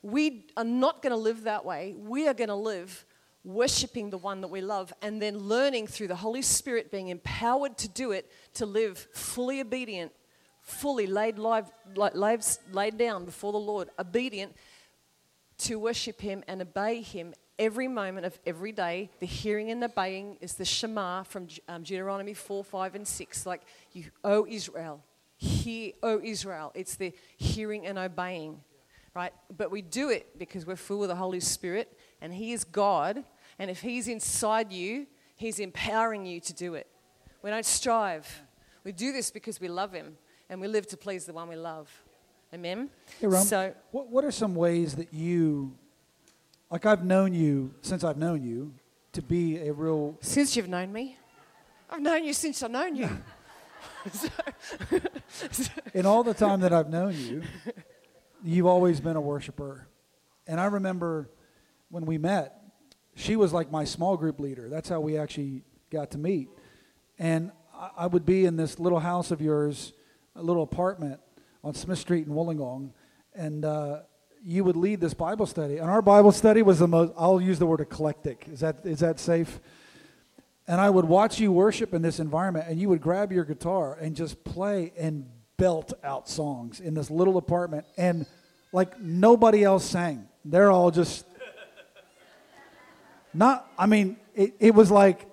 [0.03, 1.95] We are not going to live that way.
[1.97, 3.07] We are going to live
[3.45, 7.79] worshiping the one that we love and then learning through the Holy Spirit being empowered
[7.79, 10.13] to do it to live fully obedient,
[10.61, 14.55] fully laid, live, lives laid down before the Lord, obedient
[15.61, 19.09] to worship Him and obey Him every moment of every day.
[19.19, 23.47] The hearing and obeying is the Shema from um, Deuteronomy 4, 5, and 6.
[23.47, 23.63] Like,
[23.95, 25.03] you, O Israel,
[25.41, 26.71] hear, O Israel.
[26.75, 28.61] It's the hearing and obeying,
[29.15, 29.33] right?
[29.57, 33.25] But we do it because we're full of the Holy Spirit and He is God.
[33.59, 36.87] And if He's inside you, He's empowering you to do it.
[37.43, 38.43] We don't strive.
[38.85, 40.17] We do this because we love Him
[40.51, 41.91] and we live to please the one we love.
[42.53, 42.91] Amen?
[43.21, 45.73] Hey, Ron, So, what, what are some ways that you,
[46.71, 48.75] like I've known you since I've known you,
[49.13, 50.17] to be a real.
[50.21, 51.17] since you've known me,
[51.89, 53.09] I've known you since I've known you.
[55.95, 57.43] In all the time that I've known you,
[58.43, 59.87] you've always been a worshiper.
[60.47, 61.29] And I remember
[61.91, 62.57] when we met,
[63.15, 64.69] she was like my small group leader.
[64.69, 66.49] That's how we actually got to meet.
[67.19, 67.53] And
[67.97, 69.93] I, would be in this little house of yours,
[70.37, 71.21] a little apartment
[71.63, 72.93] on Smith Street in Wollongong,
[73.35, 74.01] and uh,
[74.43, 75.79] you would lead this Bible study.
[75.79, 78.47] And our Bible study was the most, I'll use the word eclectic.
[78.51, 79.61] Is that, is that safe?
[80.71, 83.99] And I would watch you worship in this environment, and you would grab your guitar
[84.01, 87.87] and just play and belt out songs in this little apartment.
[87.97, 88.25] And
[88.71, 90.29] like nobody else sang.
[90.45, 91.27] They're all just
[93.35, 95.27] not, I mean, it, it was like,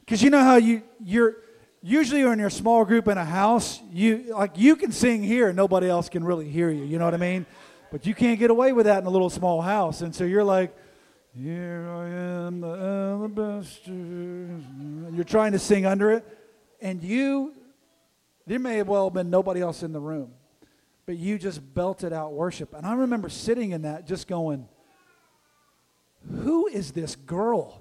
[0.00, 1.36] because you know how you, you're,
[1.82, 5.48] usually you're in your small group in a house, you, like you can sing here
[5.48, 7.44] and nobody else can really hear you, you know what I mean?
[7.92, 10.00] But you can't get away with that in a little small house.
[10.00, 10.74] And so you're like,
[11.36, 13.90] here I am, the alabaster.
[13.90, 16.24] And you're trying to sing under it.
[16.80, 17.54] And you,
[18.46, 20.32] there may have well been nobody else in the room,
[21.06, 22.74] but you just belted out worship.
[22.74, 24.68] And I remember sitting in that just going,
[26.42, 27.80] who is this girl?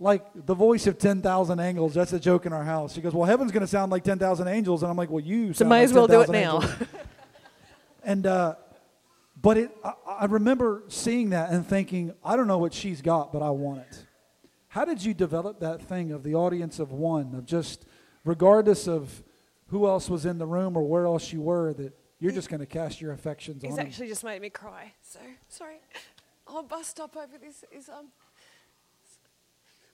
[0.00, 1.94] Like the voice of 10,000 angels.
[1.94, 2.94] That's a joke in our house.
[2.94, 4.82] She goes, Well, heaven's going to sound like 10,000 angels.
[4.84, 6.54] And I'm like, Well, you So may like as well do it 10,000 now.
[6.62, 6.88] angels."
[8.04, 8.54] and, uh,
[9.48, 13.32] but it, I, I remember seeing that and thinking, I don't know what she's got,
[13.32, 14.04] but I want it.
[14.68, 17.86] How did you develop that thing of the audience of one, of just,
[18.26, 19.22] regardless of
[19.68, 22.60] who else was in the room or where else you were, that you're just going
[22.60, 23.86] to cast your affections It's on them?
[23.86, 24.92] actually just made me cry.
[25.00, 25.76] So sorry.
[26.46, 27.64] I'll bust up over this.
[27.72, 28.08] Is um,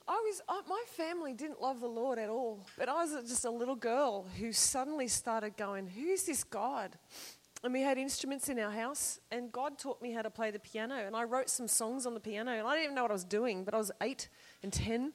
[0.09, 3.45] I was uh, my family didn't love the Lord at all, but I was just
[3.45, 6.99] a little girl who suddenly started going, "Who's this God?"
[7.65, 10.59] And we had instruments in our house, and God taught me how to play the
[10.59, 10.97] piano.
[10.97, 13.15] And I wrote some songs on the piano, and I didn't even know what I
[13.15, 14.29] was doing, but I was eight
[14.63, 15.15] and ten,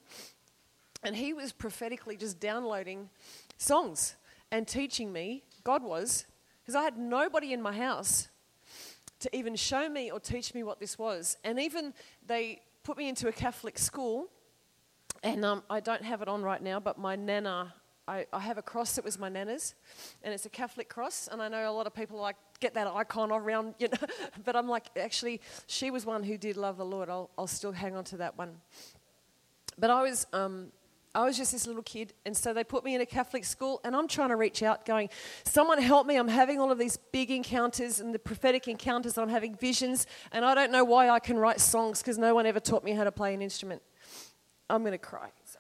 [1.04, 3.12] and He was prophetically just downloading
[3.58, 4.16] songs
[4.52, 5.44] and teaching me.
[5.64, 6.26] God was,
[6.64, 8.30] because I had nobody in my house
[9.20, 11.38] to even show me or teach me what this was.
[11.44, 11.94] And even
[12.26, 14.26] they put me into a Catholic school,
[15.22, 17.76] and um, I don't have it on right now, but my nana,
[18.10, 19.76] I, I have a cross that was my nana's,
[20.24, 21.30] and it's a Catholic cross.
[21.32, 24.08] And I know a lot of people like get that icon around, you know,
[24.44, 27.10] but I'm like, actually, she was one who did love the Lord.
[27.10, 28.56] I'll, I'll still hang on to that one.
[29.78, 30.72] But I was, um,
[31.14, 33.80] I was just this little kid, and so they put me in a Catholic school,
[33.84, 35.10] and I'm trying to reach out, going,
[35.44, 36.18] "Someone help me!
[36.18, 39.18] I'm having all of these big encounters and the prophetic encounters.
[39.18, 42.46] I'm having visions, and I don't know why I can write songs because no one
[42.48, 43.82] ever taught me how to play an instrument.
[44.70, 45.60] I'm gonna cry." So,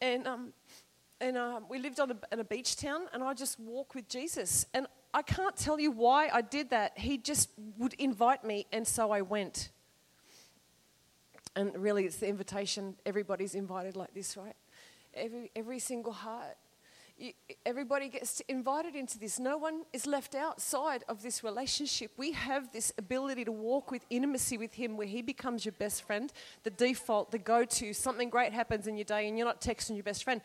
[0.00, 0.52] and um,
[1.20, 4.08] and um, we lived on a, in a beach town, and I just walk with
[4.08, 6.98] Jesus, and I can't tell you why I did that.
[6.98, 9.70] He just would invite me, and so I went.
[11.56, 12.94] And really, it's the invitation.
[13.04, 14.54] Everybody's invited like this, right?
[15.14, 16.56] Every, every single heart.
[17.18, 17.32] You,
[17.66, 19.38] everybody gets invited into this.
[19.38, 22.12] No one is left outside of this relationship.
[22.16, 26.04] We have this ability to walk with intimacy with Him where He becomes your best
[26.04, 27.92] friend, the default, the go to.
[27.92, 30.40] Something great happens in your day and you're not texting your best friend.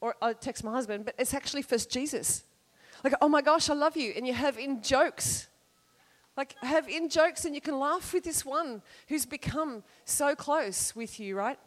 [0.00, 2.44] Or I text my husband, but it's actually first Jesus.
[3.02, 4.12] Like, oh my gosh, I love you.
[4.16, 5.48] And you have in jokes.
[6.36, 10.94] Like, have in jokes and you can laugh with this one who's become so close
[10.94, 11.58] with you, right?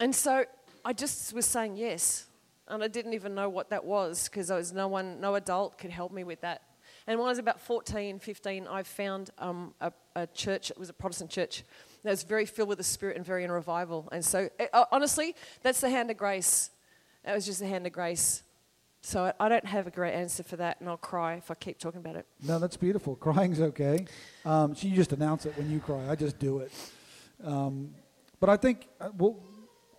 [0.00, 0.44] And so
[0.84, 2.26] I just was saying yes.
[2.66, 5.78] And I didn't even know what that was because there was no one, no adult
[5.78, 6.62] could help me with that.
[7.06, 10.88] And when I was about 14, 15, I found um, a, a church, it was
[10.88, 11.64] a Protestant church,
[12.02, 14.08] that was very filled with the Spirit and very in revival.
[14.12, 16.70] And so, uh, honestly, that's the hand of grace.
[17.24, 18.42] That was just the hand of grace.
[19.02, 21.54] So I, I don't have a great answer for that, and I'll cry if I
[21.54, 22.26] keep talking about it.
[22.42, 23.16] No, that's beautiful.
[23.16, 24.06] Crying's okay.
[24.44, 26.08] Um, so you just announce it when you cry.
[26.08, 26.72] I just do it.
[27.42, 27.94] Um,
[28.38, 29.42] but I think uh, we'll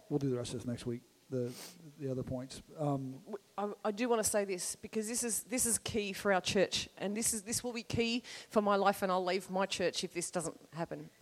[0.10, 1.02] we'll do the rest of this next week.
[1.30, 1.52] The
[2.00, 2.62] the other points.
[2.80, 3.16] Um,
[3.58, 6.42] I, I do want to say this because this is this is key for our
[6.42, 9.66] church, and this is this will be key for my life, and I'll leave my
[9.66, 11.10] church if this doesn't happen.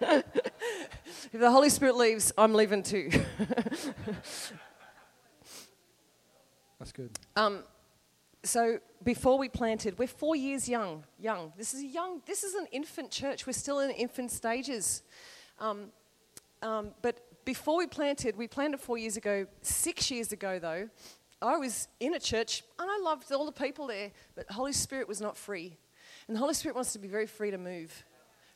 [0.00, 3.10] if the Holy Spirit leaves, I'm leaving too.
[6.78, 7.18] that's good.
[7.36, 7.64] Um,
[8.44, 11.04] so before we planted, we're four years young.
[11.18, 11.52] Young.
[11.56, 12.22] This is a young.
[12.26, 13.46] This is an infant church.
[13.46, 15.02] We're still in infant stages.
[15.58, 15.92] Um,
[16.62, 19.46] um, but before we planted, we planted four years ago.
[19.62, 20.88] Six years ago, though,
[21.40, 25.08] I was in a church and I loved all the people there, but Holy Spirit
[25.08, 25.76] was not free,
[26.26, 28.04] and the Holy Spirit wants to be very free to move.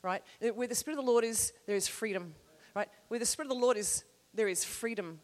[0.03, 0.23] Right?
[0.55, 2.35] Where the Spirit of the Lord is, there is freedom.
[2.75, 2.89] Right?
[3.09, 5.21] Where the Spirit of the Lord is, there is freedom.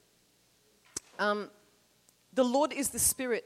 [1.18, 1.50] Um,
[2.32, 3.44] the Lord is the Spirit,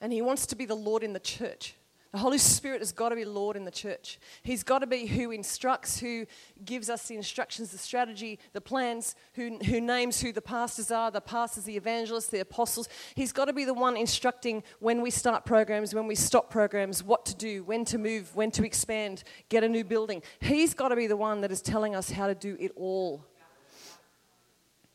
[0.00, 1.74] and He wants to be the Lord in the church.
[2.12, 4.18] The Holy Spirit has got to be Lord in the church.
[4.42, 6.26] He's got to be who instructs, who
[6.62, 11.10] gives us the instructions, the strategy, the plans, who, who names who the pastors are,
[11.10, 12.86] the pastors, the evangelists, the apostles.
[13.14, 17.02] He's got to be the one instructing when we start programs, when we stop programs,
[17.02, 20.22] what to do, when to move, when to expand, get a new building.
[20.38, 23.24] He's got to be the one that is telling us how to do it all.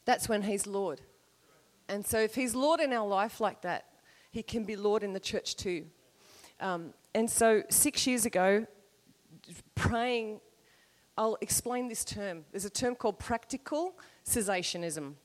[0.06, 1.02] That's when He's Lord.
[1.90, 3.86] And so, if He's Lord in our life like that,
[4.30, 5.88] He can be Lord in the church too.
[6.60, 8.68] Um, and so six years ago,
[9.74, 10.40] praying,
[11.18, 12.46] I'll explain this term.
[12.52, 15.16] There's a term called practical cessationism.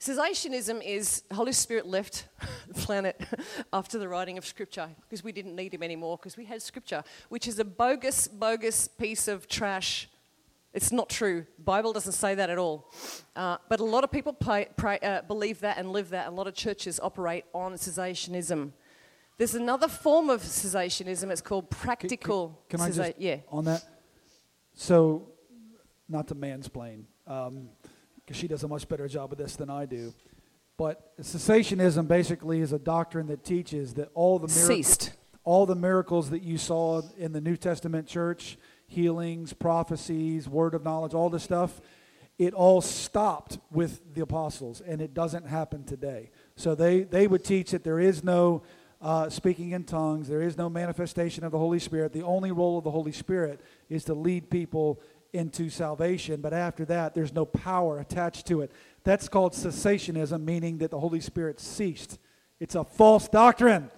[0.00, 2.26] Cessationism is Holy Spirit left
[2.66, 3.20] the planet
[3.72, 7.04] after the writing of Scripture because we didn't need him anymore because we had Scripture,
[7.28, 10.08] which is a bogus, bogus piece of trash.
[10.72, 11.46] It's not true.
[11.56, 12.92] Bible doesn't say that at all.
[13.36, 16.26] Uh, but a lot of people pray, pray, uh, believe that and live that.
[16.26, 18.72] A lot of churches operate on cessationism.
[19.36, 21.30] There's another form of cessationism.
[21.30, 22.62] It's called practical.
[22.68, 23.36] Can, can I cessa- just yeah.
[23.48, 23.84] on that?
[24.74, 25.28] So,
[26.08, 27.68] not to mansplain, um,
[28.16, 30.14] because she does a much better job of this than I do.
[30.76, 35.12] But cessationism basically is a doctrine that teaches that all the miracles, Ceased.
[35.44, 40.84] all the miracles that you saw in the New Testament church, healings, prophecies, word of
[40.84, 41.80] knowledge, all this stuff,
[42.38, 46.30] it all stopped with the apostles, and it doesn't happen today.
[46.56, 48.62] So they, they would teach that there is no
[49.04, 52.14] uh, speaking in tongues, there is no manifestation of the Holy Spirit.
[52.14, 54.98] The only role of the Holy Spirit is to lead people
[55.34, 58.72] into salvation, but after that, there's no power attached to it.
[59.02, 62.18] That's called cessationism, meaning that the Holy Spirit ceased.
[62.58, 63.90] It's a false doctrine.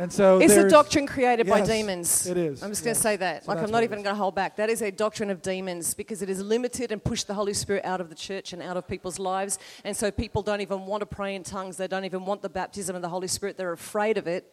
[0.00, 2.26] And so It's a doctrine created by demons.
[2.26, 2.62] It is.
[2.62, 2.96] I'm just going yes.
[2.96, 3.44] to say that.
[3.44, 4.56] So like, I'm not even going to hold back.
[4.56, 7.84] That is a doctrine of demons because it is limited and pushed the Holy Spirit
[7.84, 9.58] out of the church and out of people's lives.
[9.84, 11.76] And so people don't even want to pray in tongues.
[11.76, 13.58] They don't even want the baptism of the Holy Spirit.
[13.58, 14.50] They're afraid of it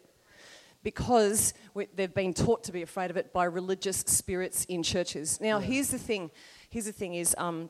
[0.83, 1.53] because
[1.95, 5.39] they've been taught to be afraid of it by religious spirits in churches.
[5.39, 6.29] Now, here's the thing.
[6.69, 7.69] Here's the thing is um,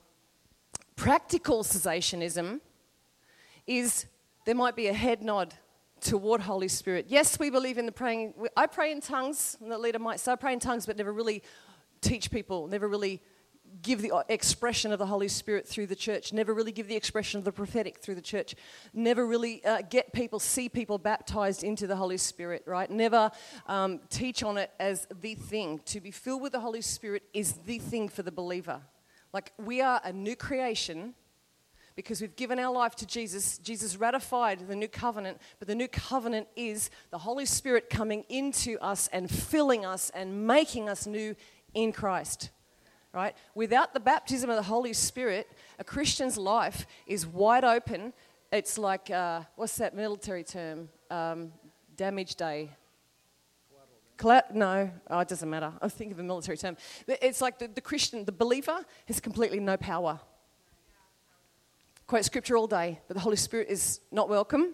[0.95, 2.59] practical cessationism
[3.67, 4.07] is
[4.45, 5.53] there might be a head nod
[6.08, 7.08] toward Holy Spirit.
[7.10, 8.34] Yes, we believe in the praying.
[8.56, 11.12] I pray in tongues, and the leader might say, I pray in tongues, but never
[11.12, 11.43] really
[12.00, 13.22] teach people, never really
[13.82, 17.39] give the expression of the Holy Spirit through the church, never really give the expression
[17.39, 18.56] of the prophetic through the church,
[18.93, 22.89] never really uh, get people, see people baptized into the Holy Spirit, right?
[22.89, 23.30] Never
[23.67, 25.82] um, teach on it as the thing.
[25.88, 28.80] To be filled with the Holy Spirit is the thing for the believer.
[29.34, 31.15] Like we are a new creation
[31.97, 33.57] because we've given our life to Jesus.
[33.57, 38.77] Jesus ratified the new covenant, but the new covenant is the Holy Spirit coming into
[38.79, 41.36] us and filling us and making us new
[41.73, 42.51] in Christ.
[43.13, 43.36] Right?
[43.55, 48.13] Without the baptism of the Holy Spirit, a Christian's life is wide open.
[48.51, 50.89] It's like, uh, what's that military term?
[51.10, 51.51] Um,
[51.95, 52.69] damage day.
[54.53, 55.73] No, oh, it doesn't matter.
[55.81, 56.77] I think of a military term.
[57.07, 60.19] It's like the, the Christian, the believer, has completely no power
[62.08, 64.74] quote scripture all day, but the Holy Spirit is not welcome,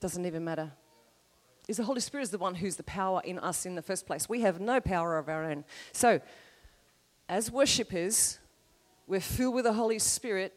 [0.00, 0.72] doesn't even matter.
[1.68, 4.06] Is the Holy Spirit is the one who's the power in us in the first
[4.06, 4.28] place.
[4.28, 5.64] We have no power of our own.
[5.92, 6.20] So,
[7.28, 8.38] as worshippers,
[9.06, 10.52] we're filled with the Holy Spirit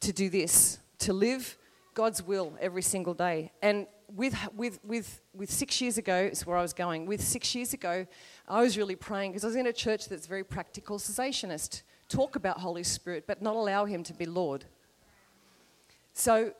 [0.00, 1.56] to do this, to live
[1.94, 3.52] God's will every single day.
[3.62, 7.06] And with, with, with, with six years ago, is where I was going.
[7.06, 8.06] With six years ago,
[8.48, 11.82] I was really praying because I was in a church that's very practical cessationist.
[12.08, 14.64] Talk about Holy Spirit, but not allow Him to be Lord.
[16.12, 16.52] So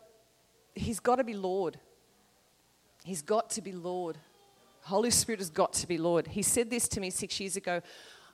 [0.74, 1.78] He's got to be Lord.
[3.04, 4.18] He's got to be Lord.
[4.82, 6.26] Holy Spirit has got to be Lord.
[6.26, 7.82] He said this to me six years ago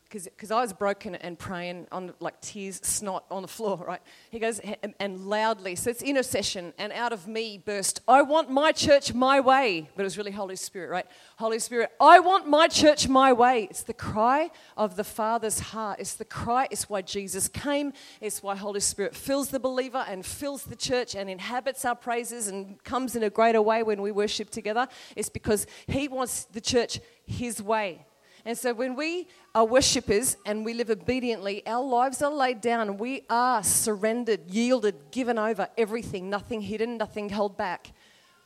[0.09, 4.01] because I was broken and praying on like tears, snot on the floor, right?
[4.31, 4.61] He goes,
[5.01, 9.40] and, loudly, so it's intercession, and out of me burst, I want my church my
[9.40, 9.88] way.
[9.97, 11.07] But it was really Holy Spirit, right?
[11.38, 13.67] Holy Spirit, I want my church my way.
[13.71, 15.99] It's the cry of the Father's heart.
[15.99, 17.93] It's the cry, it's why Jesus came.
[18.21, 22.49] It's why Holy Spirit fills the believer and fills the church and inhabits our praises
[22.49, 24.87] and comes in a greater way when we worship together.
[25.17, 28.07] It's because He wants the church His way.
[28.46, 32.98] And so when we are worshippers and we live obediently, our lives are laid down.
[32.98, 37.92] We are surrendered, yielded, given over, everything, nothing hidden, nothing held back.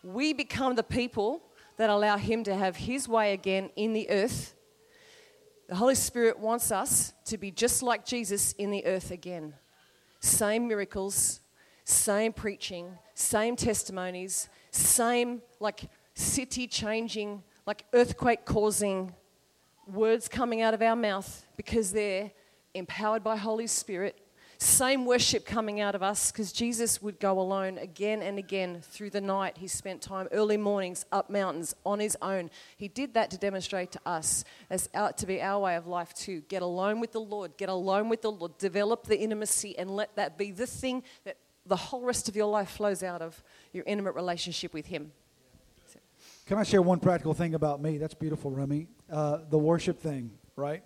[0.04, 1.42] We become the people
[1.78, 4.54] that allow Him to have His way again in the earth.
[5.68, 9.54] The Holy Spirit wants us to be just like Jesus in the earth again.
[10.20, 11.40] Same miracles,
[11.84, 19.12] same preaching, same testimonies, same like city changing, like earthquake causing
[19.88, 22.30] words coming out of our mouth because they're
[22.74, 24.18] empowered by Holy Spirit.
[24.60, 29.10] Same worship coming out of us because Jesus would go alone again and again through
[29.10, 29.56] the night.
[29.58, 32.50] He spent time early mornings up mountains on his own.
[32.76, 36.12] He did that to demonstrate to us as our, to be our way of life
[36.12, 36.40] too.
[36.48, 40.16] Get alone with the Lord, get alone with the Lord, develop the intimacy, and let
[40.16, 43.40] that be the thing that the whole rest of your life flows out of
[43.72, 45.12] your intimate relationship with Him.
[46.48, 47.98] Can I share one practical thing about me?
[47.98, 48.86] That's beautiful, Remy.
[49.12, 50.82] Uh, the worship thing, right?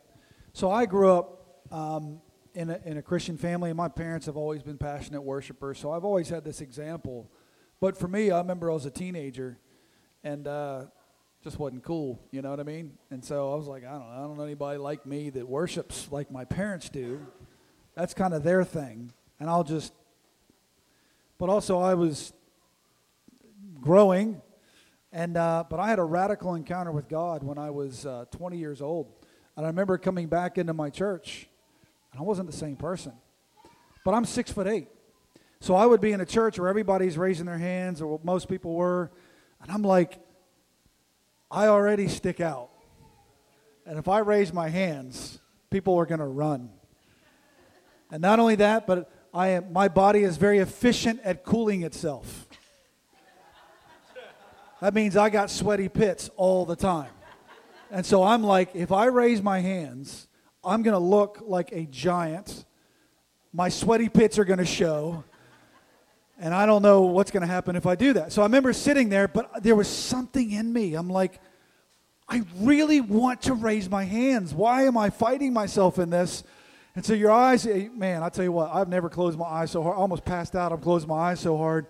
[0.53, 2.21] So I grew up um,
[2.53, 5.79] in, a, in a Christian family, and my parents have always been passionate worshipers.
[5.79, 7.31] So I've always had this example.
[7.79, 9.57] But for me, I remember I was a teenager,
[10.25, 10.87] and uh,
[11.45, 12.21] just wasn't cool.
[12.33, 12.99] You know what I mean?
[13.13, 14.11] And so I was like, I don't.
[14.11, 17.25] I don't know anybody like me that worships like my parents do.
[17.95, 19.13] That's kind of their thing.
[19.39, 19.93] And I'll just,
[21.39, 22.33] but also I was
[23.81, 24.43] growing.
[25.13, 28.57] And, uh, but I had a radical encounter with God when I was uh, 20
[28.57, 29.13] years old.
[29.57, 31.49] And I remember coming back into my church,
[32.13, 33.13] and I wasn't the same person.
[34.05, 34.89] But I'm six foot eight.
[35.61, 38.75] So I would be in a church where everybody's raising their hands, or most people
[38.75, 39.13] were.
[39.61, 40.19] And I'm like,
[41.51, 42.71] I already stick out.
[43.85, 45.39] And if I raise my hands,
[45.71, 46.71] people are going to run.
[48.11, 52.47] And not only that, but I am, my body is very efficient at cooling itself.
[54.83, 57.13] That means I got sweaty pits all the time.
[57.93, 60.27] And so I'm like, if I raise my hands,
[60.65, 62.65] I'm going to look like a giant.
[63.53, 65.23] My sweaty pits are going to show.
[66.37, 68.33] And I don't know what's going to happen if I do that.
[68.33, 70.95] So I remember sitting there, but there was something in me.
[70.95, 71.39] I'm like,
[72.29, 74.53] I really want to raise my hands.
[74.53, 76.43] Why am I fighting myself in this?
[76.97, 79.71] And so your eyes, eh, man, I tell you what, I've never closed my eyes
[79.71, 79.97] so hard.
[79.97, 80.73] I almost passed out.
[80.73, 81.87] I've closed my eyes so hard.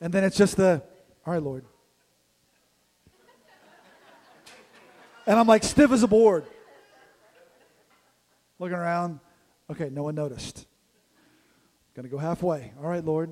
[0.00, 0.80] And then it's just the,
[1.26, 1.64] all right, Lord.
[5.26, 6.44] And I'm like stiff as a board.
[8.58, 9.20] Looking around.
[9.70, 10.66] Okay, no one noticed.
[11.94, 12.72] Gonna go halfway.
[12.78, 13.30] All right, Lord.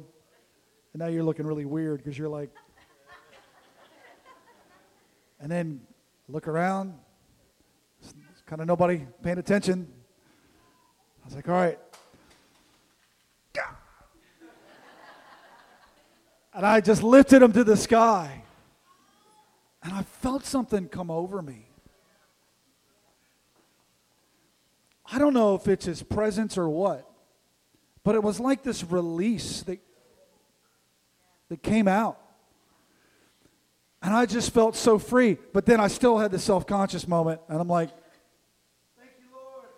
[0.92, 2.50] And now you're looking really weird because you're like,
[5.40, 5.80] and then
[6.28, 6.94] look around.
[8.46, 9.86] kind of nobody paying attention.
[11.22, 11.78] I was like, all right.
[16.54, 18.44] And I just lifted him to the sky.
[19.82, 21.66] And I felt something come over me.
[25.10, 27.08] I don't know if it's his presence or what,
[28.02, 29.80] but it was like this release that
[31.48, 32.18] that came out.
[34.02, 35.38] And I just felt so free.
[35.52, 37.90] But then I still had the self conscious moment, and I'm like,
[38.98, 39.68] Thank you, Lord.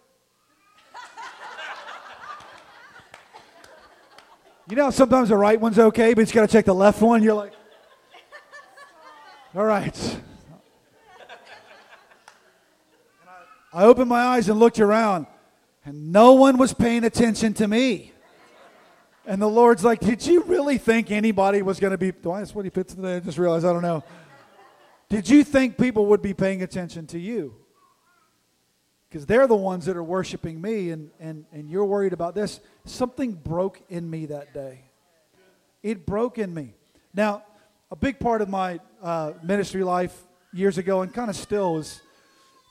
[4.71, 7.23] you know, sometimes the right one's okay, but you got to check the left one.
[7.23, 7.53] You're like,
[9.55, 10.21] All right.
[13.77, 15.27] I opened my eyes and looked around,
[15.85, 18.13] and no one was paying attention to me.
[19.27, 22.11] And the Lord's like, Did you really think anybody was going to be?
[22.11, 23.17] Do I what he fits today?
[23.17, 24.03] I just realized I don't know.
[25.11, 27.55] Did you think people would be paying attention to you?
[29.11, 32.61] Because they're the ones that are worshiping me, and, and, and you're worried about this.
[32.87, 34.87] Something broke in me that day.
[35.83, 36.73] It broke in me.
[37.13, 37.43] Now,
[37.91, 40.19] a big part of my uh, ministry life
[40.55, 42.01] years ago, and kind of still, is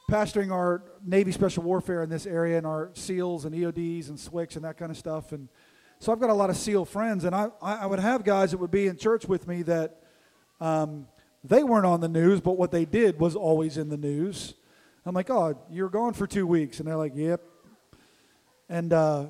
[0.09, 4.55] pastoring our Navy Special Warfare in this area, and our SEALs and EODs and SWCS
[4.57, 5.31] and that kind of stuff.
[5.31, 5.49] And
[5.99, 8.57] so I've got a lot of SEAL friends, and I, I would have guys that
[8.57, 10.03] would be in church with me that
[10.61, 11.07] um,
[11.43, 14.53] they weren't on the news, but what they did was always in the news.
[15.05, 16.79] I'm like, oh, you're gone for two weeks.
[16.79, 17.41] And they're like, yep.
[18.67, 19.27] And uh,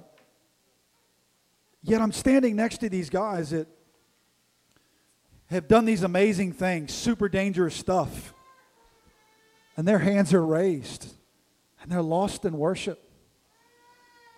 [1.84, 3.68] yet I'm standing next to these guys that
[5.48, 8.35] have done these amazing things, super dangerous stuff.
[9.78, 11.14] And their hands are raised,
[11.82, 13.02] and they're lost in worship.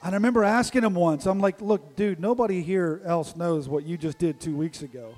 [0.04, 3.84] And I remember asking him once, I'm like, look, dude, nobody here else knows what
[3.84, 5.14] you just did two weeks ago.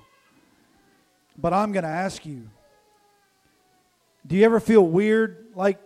[1.37, 2.49] But I'm going to ask you
[4.27, 5.47] do you ever feel weird?
[5.55, 5.79] Like,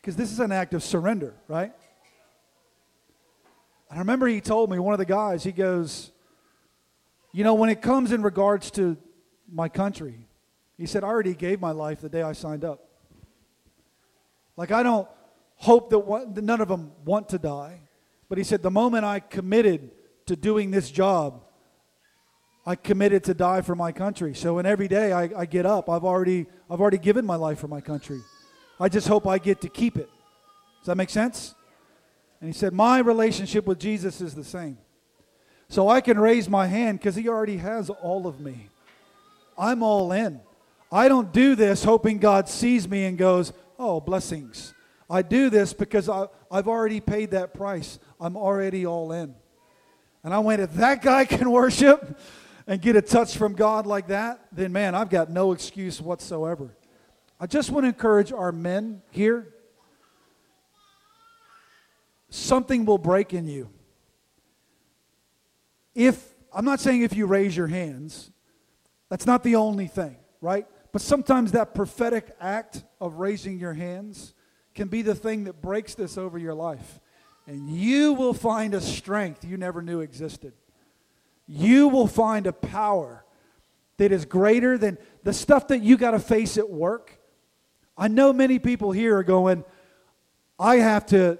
[0.00, 1.72] because this is an act of surrender, right?
[3.90, 6.10] And I remember he told me, one of the guys, he goes,
[7.32, 8.96] You know, when it comes in regards to
[9.50, 10.26] my country,
[10.76, 12.87] he said, I already gave my life the day I signed up.
[14.58, 15.08] Like, I don't,
[15.58, 17.80] hope that, one, that none of them want to die.
[18.28, 19.92] But he said, the moment I committed
[20.26, 21.42] to doing this job,
[22.66, 24.34] I committed to die for my country.
[24.34, 27.60] So in every day I, I get up, I've already, I've already given my life
[27.60, 28.20] for my country.
[28.80, 30.10] I just hope I get to keep it.
[30.80, 31.54] Does that make sense?
[32.40, 34.78] And he said, My relationship with Jesus is the same.
[35.68, 38.68] So I can raise my hand because he already has all of me.
[39.56, 40.40] I'm all in.
[40.90, 44.74] I don't do this hoping God sees me and goes, Oh, blessings.
[45.08, 47.98] I do this because I, I've already paid that price.
[48.20, 49.34] I'm already all in.
[50.24, 52.18] And I went, if that guy can worship
[52.66, 56.76] and get a touch from God like that, then man, I've got no excuse whatsoever.
[57.40, 59.54] I just want to encourage our men here.
[62.30, 63.70] Something will break in you.
[65.94, 66.22] If,
[66.52, 68.30] I'm not saying if you raise your hands,
[69.08, 70.66] that's not the only thing, right?
[70.92, 74.34] But sometimes that prophetic act of raising your hands
[74.74, 77.00] can be the thing that breaks this over your life.
[77.46, 80.52] And you will find a strength you never knew existed.
[81.46, 83.24] You will find a power
[83.96, 87.18] that is greater than the stuff that you got to face at work
[87.98, 89.64] I know many people here are going,
[90.56, 91.36] I have to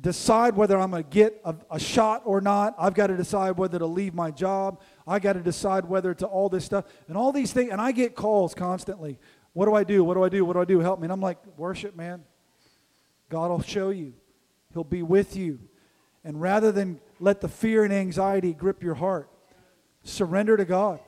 [0.00, 2.74] decide whether I'm going to get a, a, shot or not.
[2.76, 4.80] I've got to decide whether to leave my job.
[5.06, 7.70] I got to decide whether to all this stuff and all these things.
[7.70, 9.18] And I get calls constantly.
[9.52, 10.02] What do I do?
[10.02, 10.44] What do I do?
[10.44, 10.80] What do I do?
[10.80, 11.04] Help me.
[11.04, 12.24] And I'm like, worship, man.
[13.28, 14.14] God will show you.
[14.72, 15.60] He'll be with you.
[16.24, 19.30] And rather than let the fear and anxiety grip your heart,
[20.02, 21.00] surrender to God.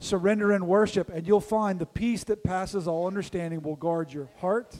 [0.00, 4.28] Surrender and worship, and you'll find the peace that passes all understanding will guard your
[4.38, 4.76] heart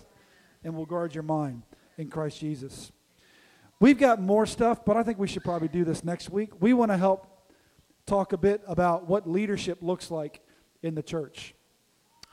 [0.64, 1.62] and will guard your mind
[1.96, 2.92] in Christ Jesus.
[3.80, 6.60] We've got more stuff, but I think we should probably do this next week.
[6.60, 7.26] We want to help
[8.06, 10.40] talk a bit about what leadership looks like
[10.82, 11.54] in the church.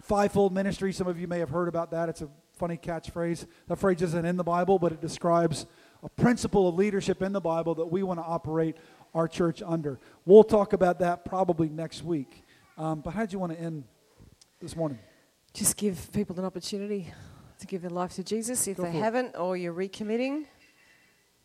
[0.01, 2.09] Fivefold ministry, some of you may have heard about that.
[2.09, 3.45] It's a funny catchphrase.
[3.67, 5.65] That phrase isn't in the Bible, but it describes
[6.03, 8.76] a principle of leadership in the Bible that we want to operate
[9.13, 9.99] our church under.
[10.26, 12.43] We'll talk about that probably next week.
[12.78, 13.84] Um, but how did you want to end
[14.59, 14.99] this morning?
[15.53, 17.13] Just give people an opportunity
[17.59, 20.45] to give their life to Jesus if Go they haven't, or you're recommitting.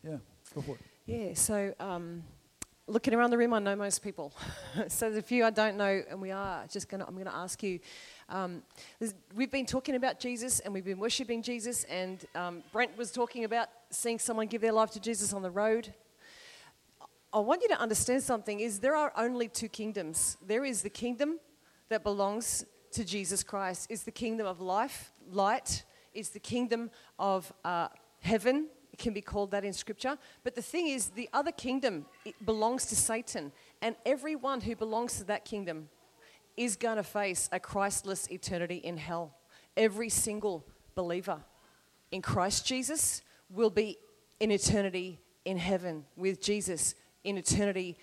[0.03, 0.17] Yeah,
[0.55, 0.81] go for it.
[1.05, 2.23] Yeah, so um,
[2.87, 4.33] looking around the room, I know most people.
[4.87, 7.05] so there's a few I don't know, and we are just gonna.
[7.07, 7.79] I'm gonna ask you.
[8.29, 8.63] Um,
[9.35, 13.43] we've been talking about Jesus, and we've been worshiping Jesus, and um, Brent was talking
[13.43, 15.93] about seeing someone give their life to Jesus on the road.
[17.33, 20.37] I want you to understand something: is there are only two kingdoms.
[20.45, 21.39] There is the kingdom
[21.89, 23.91] that belongs to Jesus Christ.
[23.91, 25.83] Is the kingdom of life, light.
[26.13, 27.89] Is the kingdom of uh,
[28.21, 28.67] heaven.
[28.97, 30.17] Can be called that in Scripture.
[30.43, 32.05] But the thing is, the other kingdom
[32.43, 35.89] belongs to Satan, and everyone who belongs to that kingdom
[36.55, 39.35] is going to face a Christless eternity in hell.
[39.75, 41.43] Every single believer
[42.11, 43.97] in Christ Jesus will be
[44.39, 47.97] in eternity in heaven with Jesus in eternity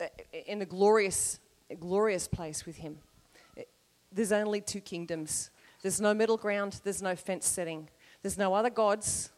[0.00, 0.06] uh,
[0.46, 1.38] in a glorious,
[1.78, 2.98] glorious place with Him.
[4.10, 5.50] There's only two kingdoms.
[5.82, 6.80] There's no middle ground.
[6.82, 7.88] There's no fence setting.
[8.22, 9.30] There's no other gods.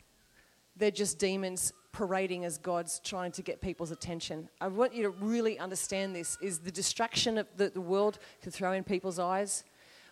[0.76, 4.48] They're just demons parading as gods trying to get people's attention.
[4.60, 8.72] I want you to really understand this is the distraction that the world can throw
[8.72, 9.64] in people's eyes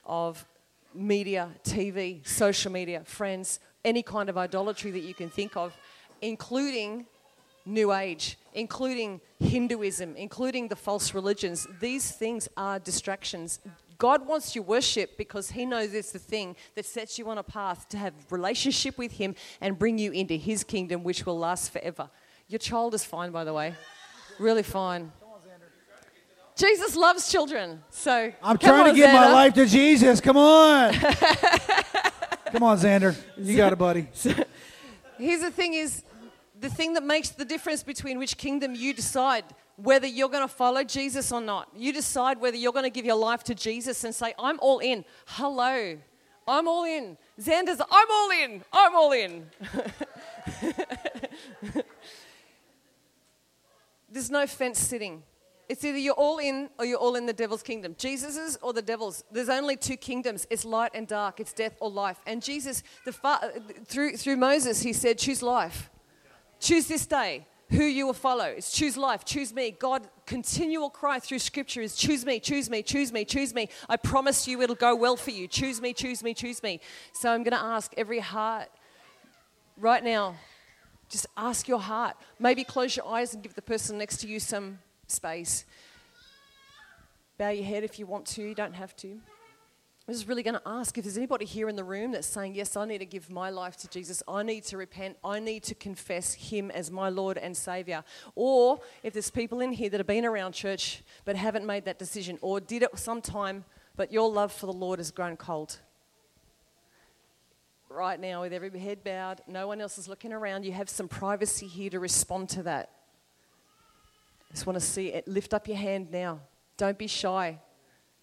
[0.06, 0.46] of
[0.94, 5.76] media, TV, social media, friends, any kind of idolatry that you can think of,
[6.22, 7.04] including
[7.66, 11.66] New Age, including Hinduism, including the false religions.
[11.80, 13.60] These things are distractions.
[13.98, 17.42] God wants your worship because He knows it's the thing that sets you on a
[17.42, 21.72] path to have relationship with Him and bring you into His kingdom, which will last
[21.72, 22.10] forever.
[22.48, 23.74] Your child is fine, by the way,
[24.38, 25.12] really fine.
[26.56, 30.20] Jesus loves children, so I'm trying on, to give my life to Jesus.
[30.20, 30.92] Come on.
[32.52, 33.16] Come on, Xander.
[33.36, 34.06] You got it, buddy.
[35.18, 36.04] Here's the thing is
[36.60, 39.44] the thing that makes the difference between which kingdom you decide
[39.76, 41.68] whether you're going to follow Jesus or not.
[41.76, 44.78] You decide whether you're going to give your life to Jesus and say, I'm all
[44.78, 45.04] in.
[45.26, 45.98] Hello.
[46.46, 47.16] I'm all in.
[47.40, 48.62] Xander's, I'm all in.
[48.72, 49.46] I'm all in.
[54.10, 55.22] There's no fence sitting.
[55.68, 57.96] It's either you're all in or you're all in the devil's kingdom.
[57.98, 59.24] Jesus's or the devil's.
[59.32, 60.46] There's only two kingdoms.
[60.50, 61.40] It's light and dark.
[61.40, 62.20] It's death or life.
[62.26, 63.50] And Jesus, the fa-
[63.86, 65.90] through through Moses, he said, "Choose life.
[66.60, 68.44] Choose this day who you will follow.
[68.44, 69.24] It's choose life.
[69.24, 72.40] Choose me." God, continual cry through Scripture is, "Choose me.
[72.40, 72.82] Choose me.
[72.82, 73.24] Choose me.
[73.24, 73.68] Choose me.
[73.88, 75.48] I promise you, it'll go well for you.
[75.48, 75.92] Choose me.
[75.92, 76.34] Choose me.
[76.34, 76.80] Choose me."
[77.12, 78.68] So I'm going to ask every heart
[79.76, 80.36] right now.
[81.08, 82.16] Just ask your heart.
[82.38, 85.64] Maybe close your eyes and give the person next to you some space.
[87.36, 89.20] Bow your head if you want to, you don't have to.
[90.06, 92.54] I'm just really going to ask if there's anybody here in the room that's saying,
[92.54, 94.22] Yes, I need to give my life to Jesus.
[94.28, 95.16] I need to repent.
[95.24, 98.04] I need to confess Him as my Lord and Savior.
[98.34, 101.98] Or if there's people in here that have been around church but haven't made that
[101.98, 103.64] decision or did it sometime,
[103.96, 105.78] but your love for the Lord has grown cold.
[107.88, 111.08] Right now, with every head bowed, no one else is looking around, you have some
[111.08, 112.90] privacy here to respond to that.
[114.50, 115.26] I Just want to see it.
[115.26, 116.40] Lift up your hand now.
[116.76, 117.60] Don't be shy.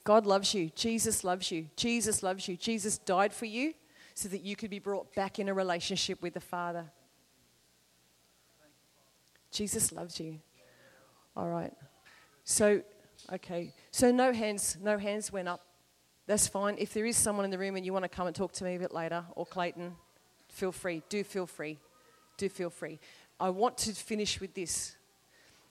[0.03, 0.69] God loves you.
[0.75, 1.67] Jesus loves you.
[1.75, 2.57] Jesus loves you.
[2.57, 3.73] Jesus died for you
[4.13, 6.85] so that you could be brought back in a relationship with the Father.
[9.51, 10.39] Jesus loves you.
[11.35, 11.73] All right.
[12.43, 12.81] So,
[13.31, 13.73] okay.
[13.91, 15.61] So no hands, no hands went up.
[16.27, 16.75] That's fine.
[16.77, 18.63] If there is someone in the room and you want to come and talk to
[18.63, 19.95] me a bit later, or Clayton,
[20.49, 21.01] feel free.
[21.09, 21.77] Do feel free.
[22.37, 22.99] Do feel free.
[23.39, 24.95] I want to finish with this.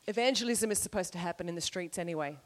[0.07, 2.37] Evangelism is supposed to happen in the streets anyway.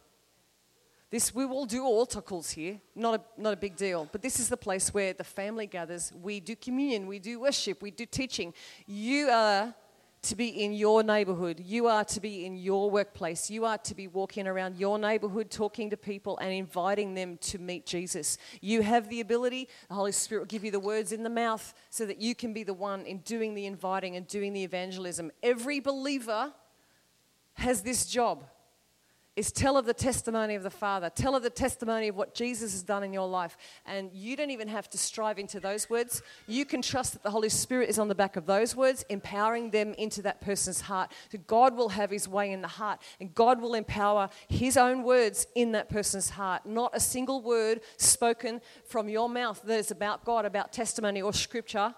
[1.10, 4.08] This we will do altar calls here, not a, not a big deal.
[4.10, 6.12] But this is the place where the family gathers.
[6.20, 8.52] We do communion, we do worship, we do teaching.
[8.86, 9.74] You are
[10.24, 11.60] to be in your neighborhood.
[11.60, 13.50] You are to be in your workplace.
[13.50, 17.58] You are to be walking around your neighborhood, talking to people and inviting them to
[17.58, 18.38] meet Jesus.
[18.60, 21.74] You have the ability, the Holy Spirit will give you the words in the mouth
[21.90, 25.30] so that you can be the one in doing the inviting and doing the evangelism.
[25.42, 26.52] Every believer
[27.54, 28.44] has this job
[29.36, 32.72] is tell of the testimony of the Father, tell of the testimony of what Jesus
[32.72, 33.56] has done in your life.
[33.84, 36.22] And you don't even have to strive into those words.
[36.46, 39.70] You can trust that the Holy Spirit is on the back of those words, empowering
[39.70, 41.10] them into that person's heart.
[41.32, 45.02] So God will have his way in the heart, and God will empower his own
[45.02, 46.64] words in that person's heart.
[46.64, 51.32] Not a single word spoken from your mouth that is about God, about testimony or
[51.32, 51.94] scripture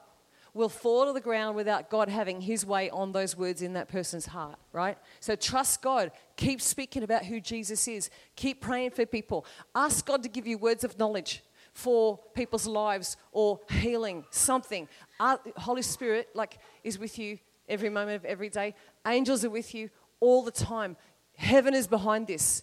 [0.56, 3.88] will fall to the ground without God having his way on those words in that
[3.88, 4.98] person's heart, right?
[5.20, 6.10] So trust God.
[6.36, 8.10] Keep speaking about who Jesus is.
[8.34, 9.46] Keep praying for people.
[9.74, 11.42] Ask God to give you words of knowledge
[11.72, 14.88] for people's lives or healing, something.
[15.20, 17.38] Uh, Holy Spirit, like, is with you
[17.68, 18.74] every moment of every day.
[19.06, 19.90] Angels are with you
[20.20, 20.96] all the time.
[21.36, 22.62] Heaven is behind this,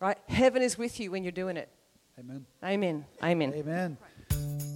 [0.00, 0.16] right?
[0.28, 1.68] Heaven is with you when you're doing it.
[2.18, 2.46] Amen.
[2.64, 3.04] Amen.
[3.22, 3.52] Amen.
[3.54, 3.96] Amen.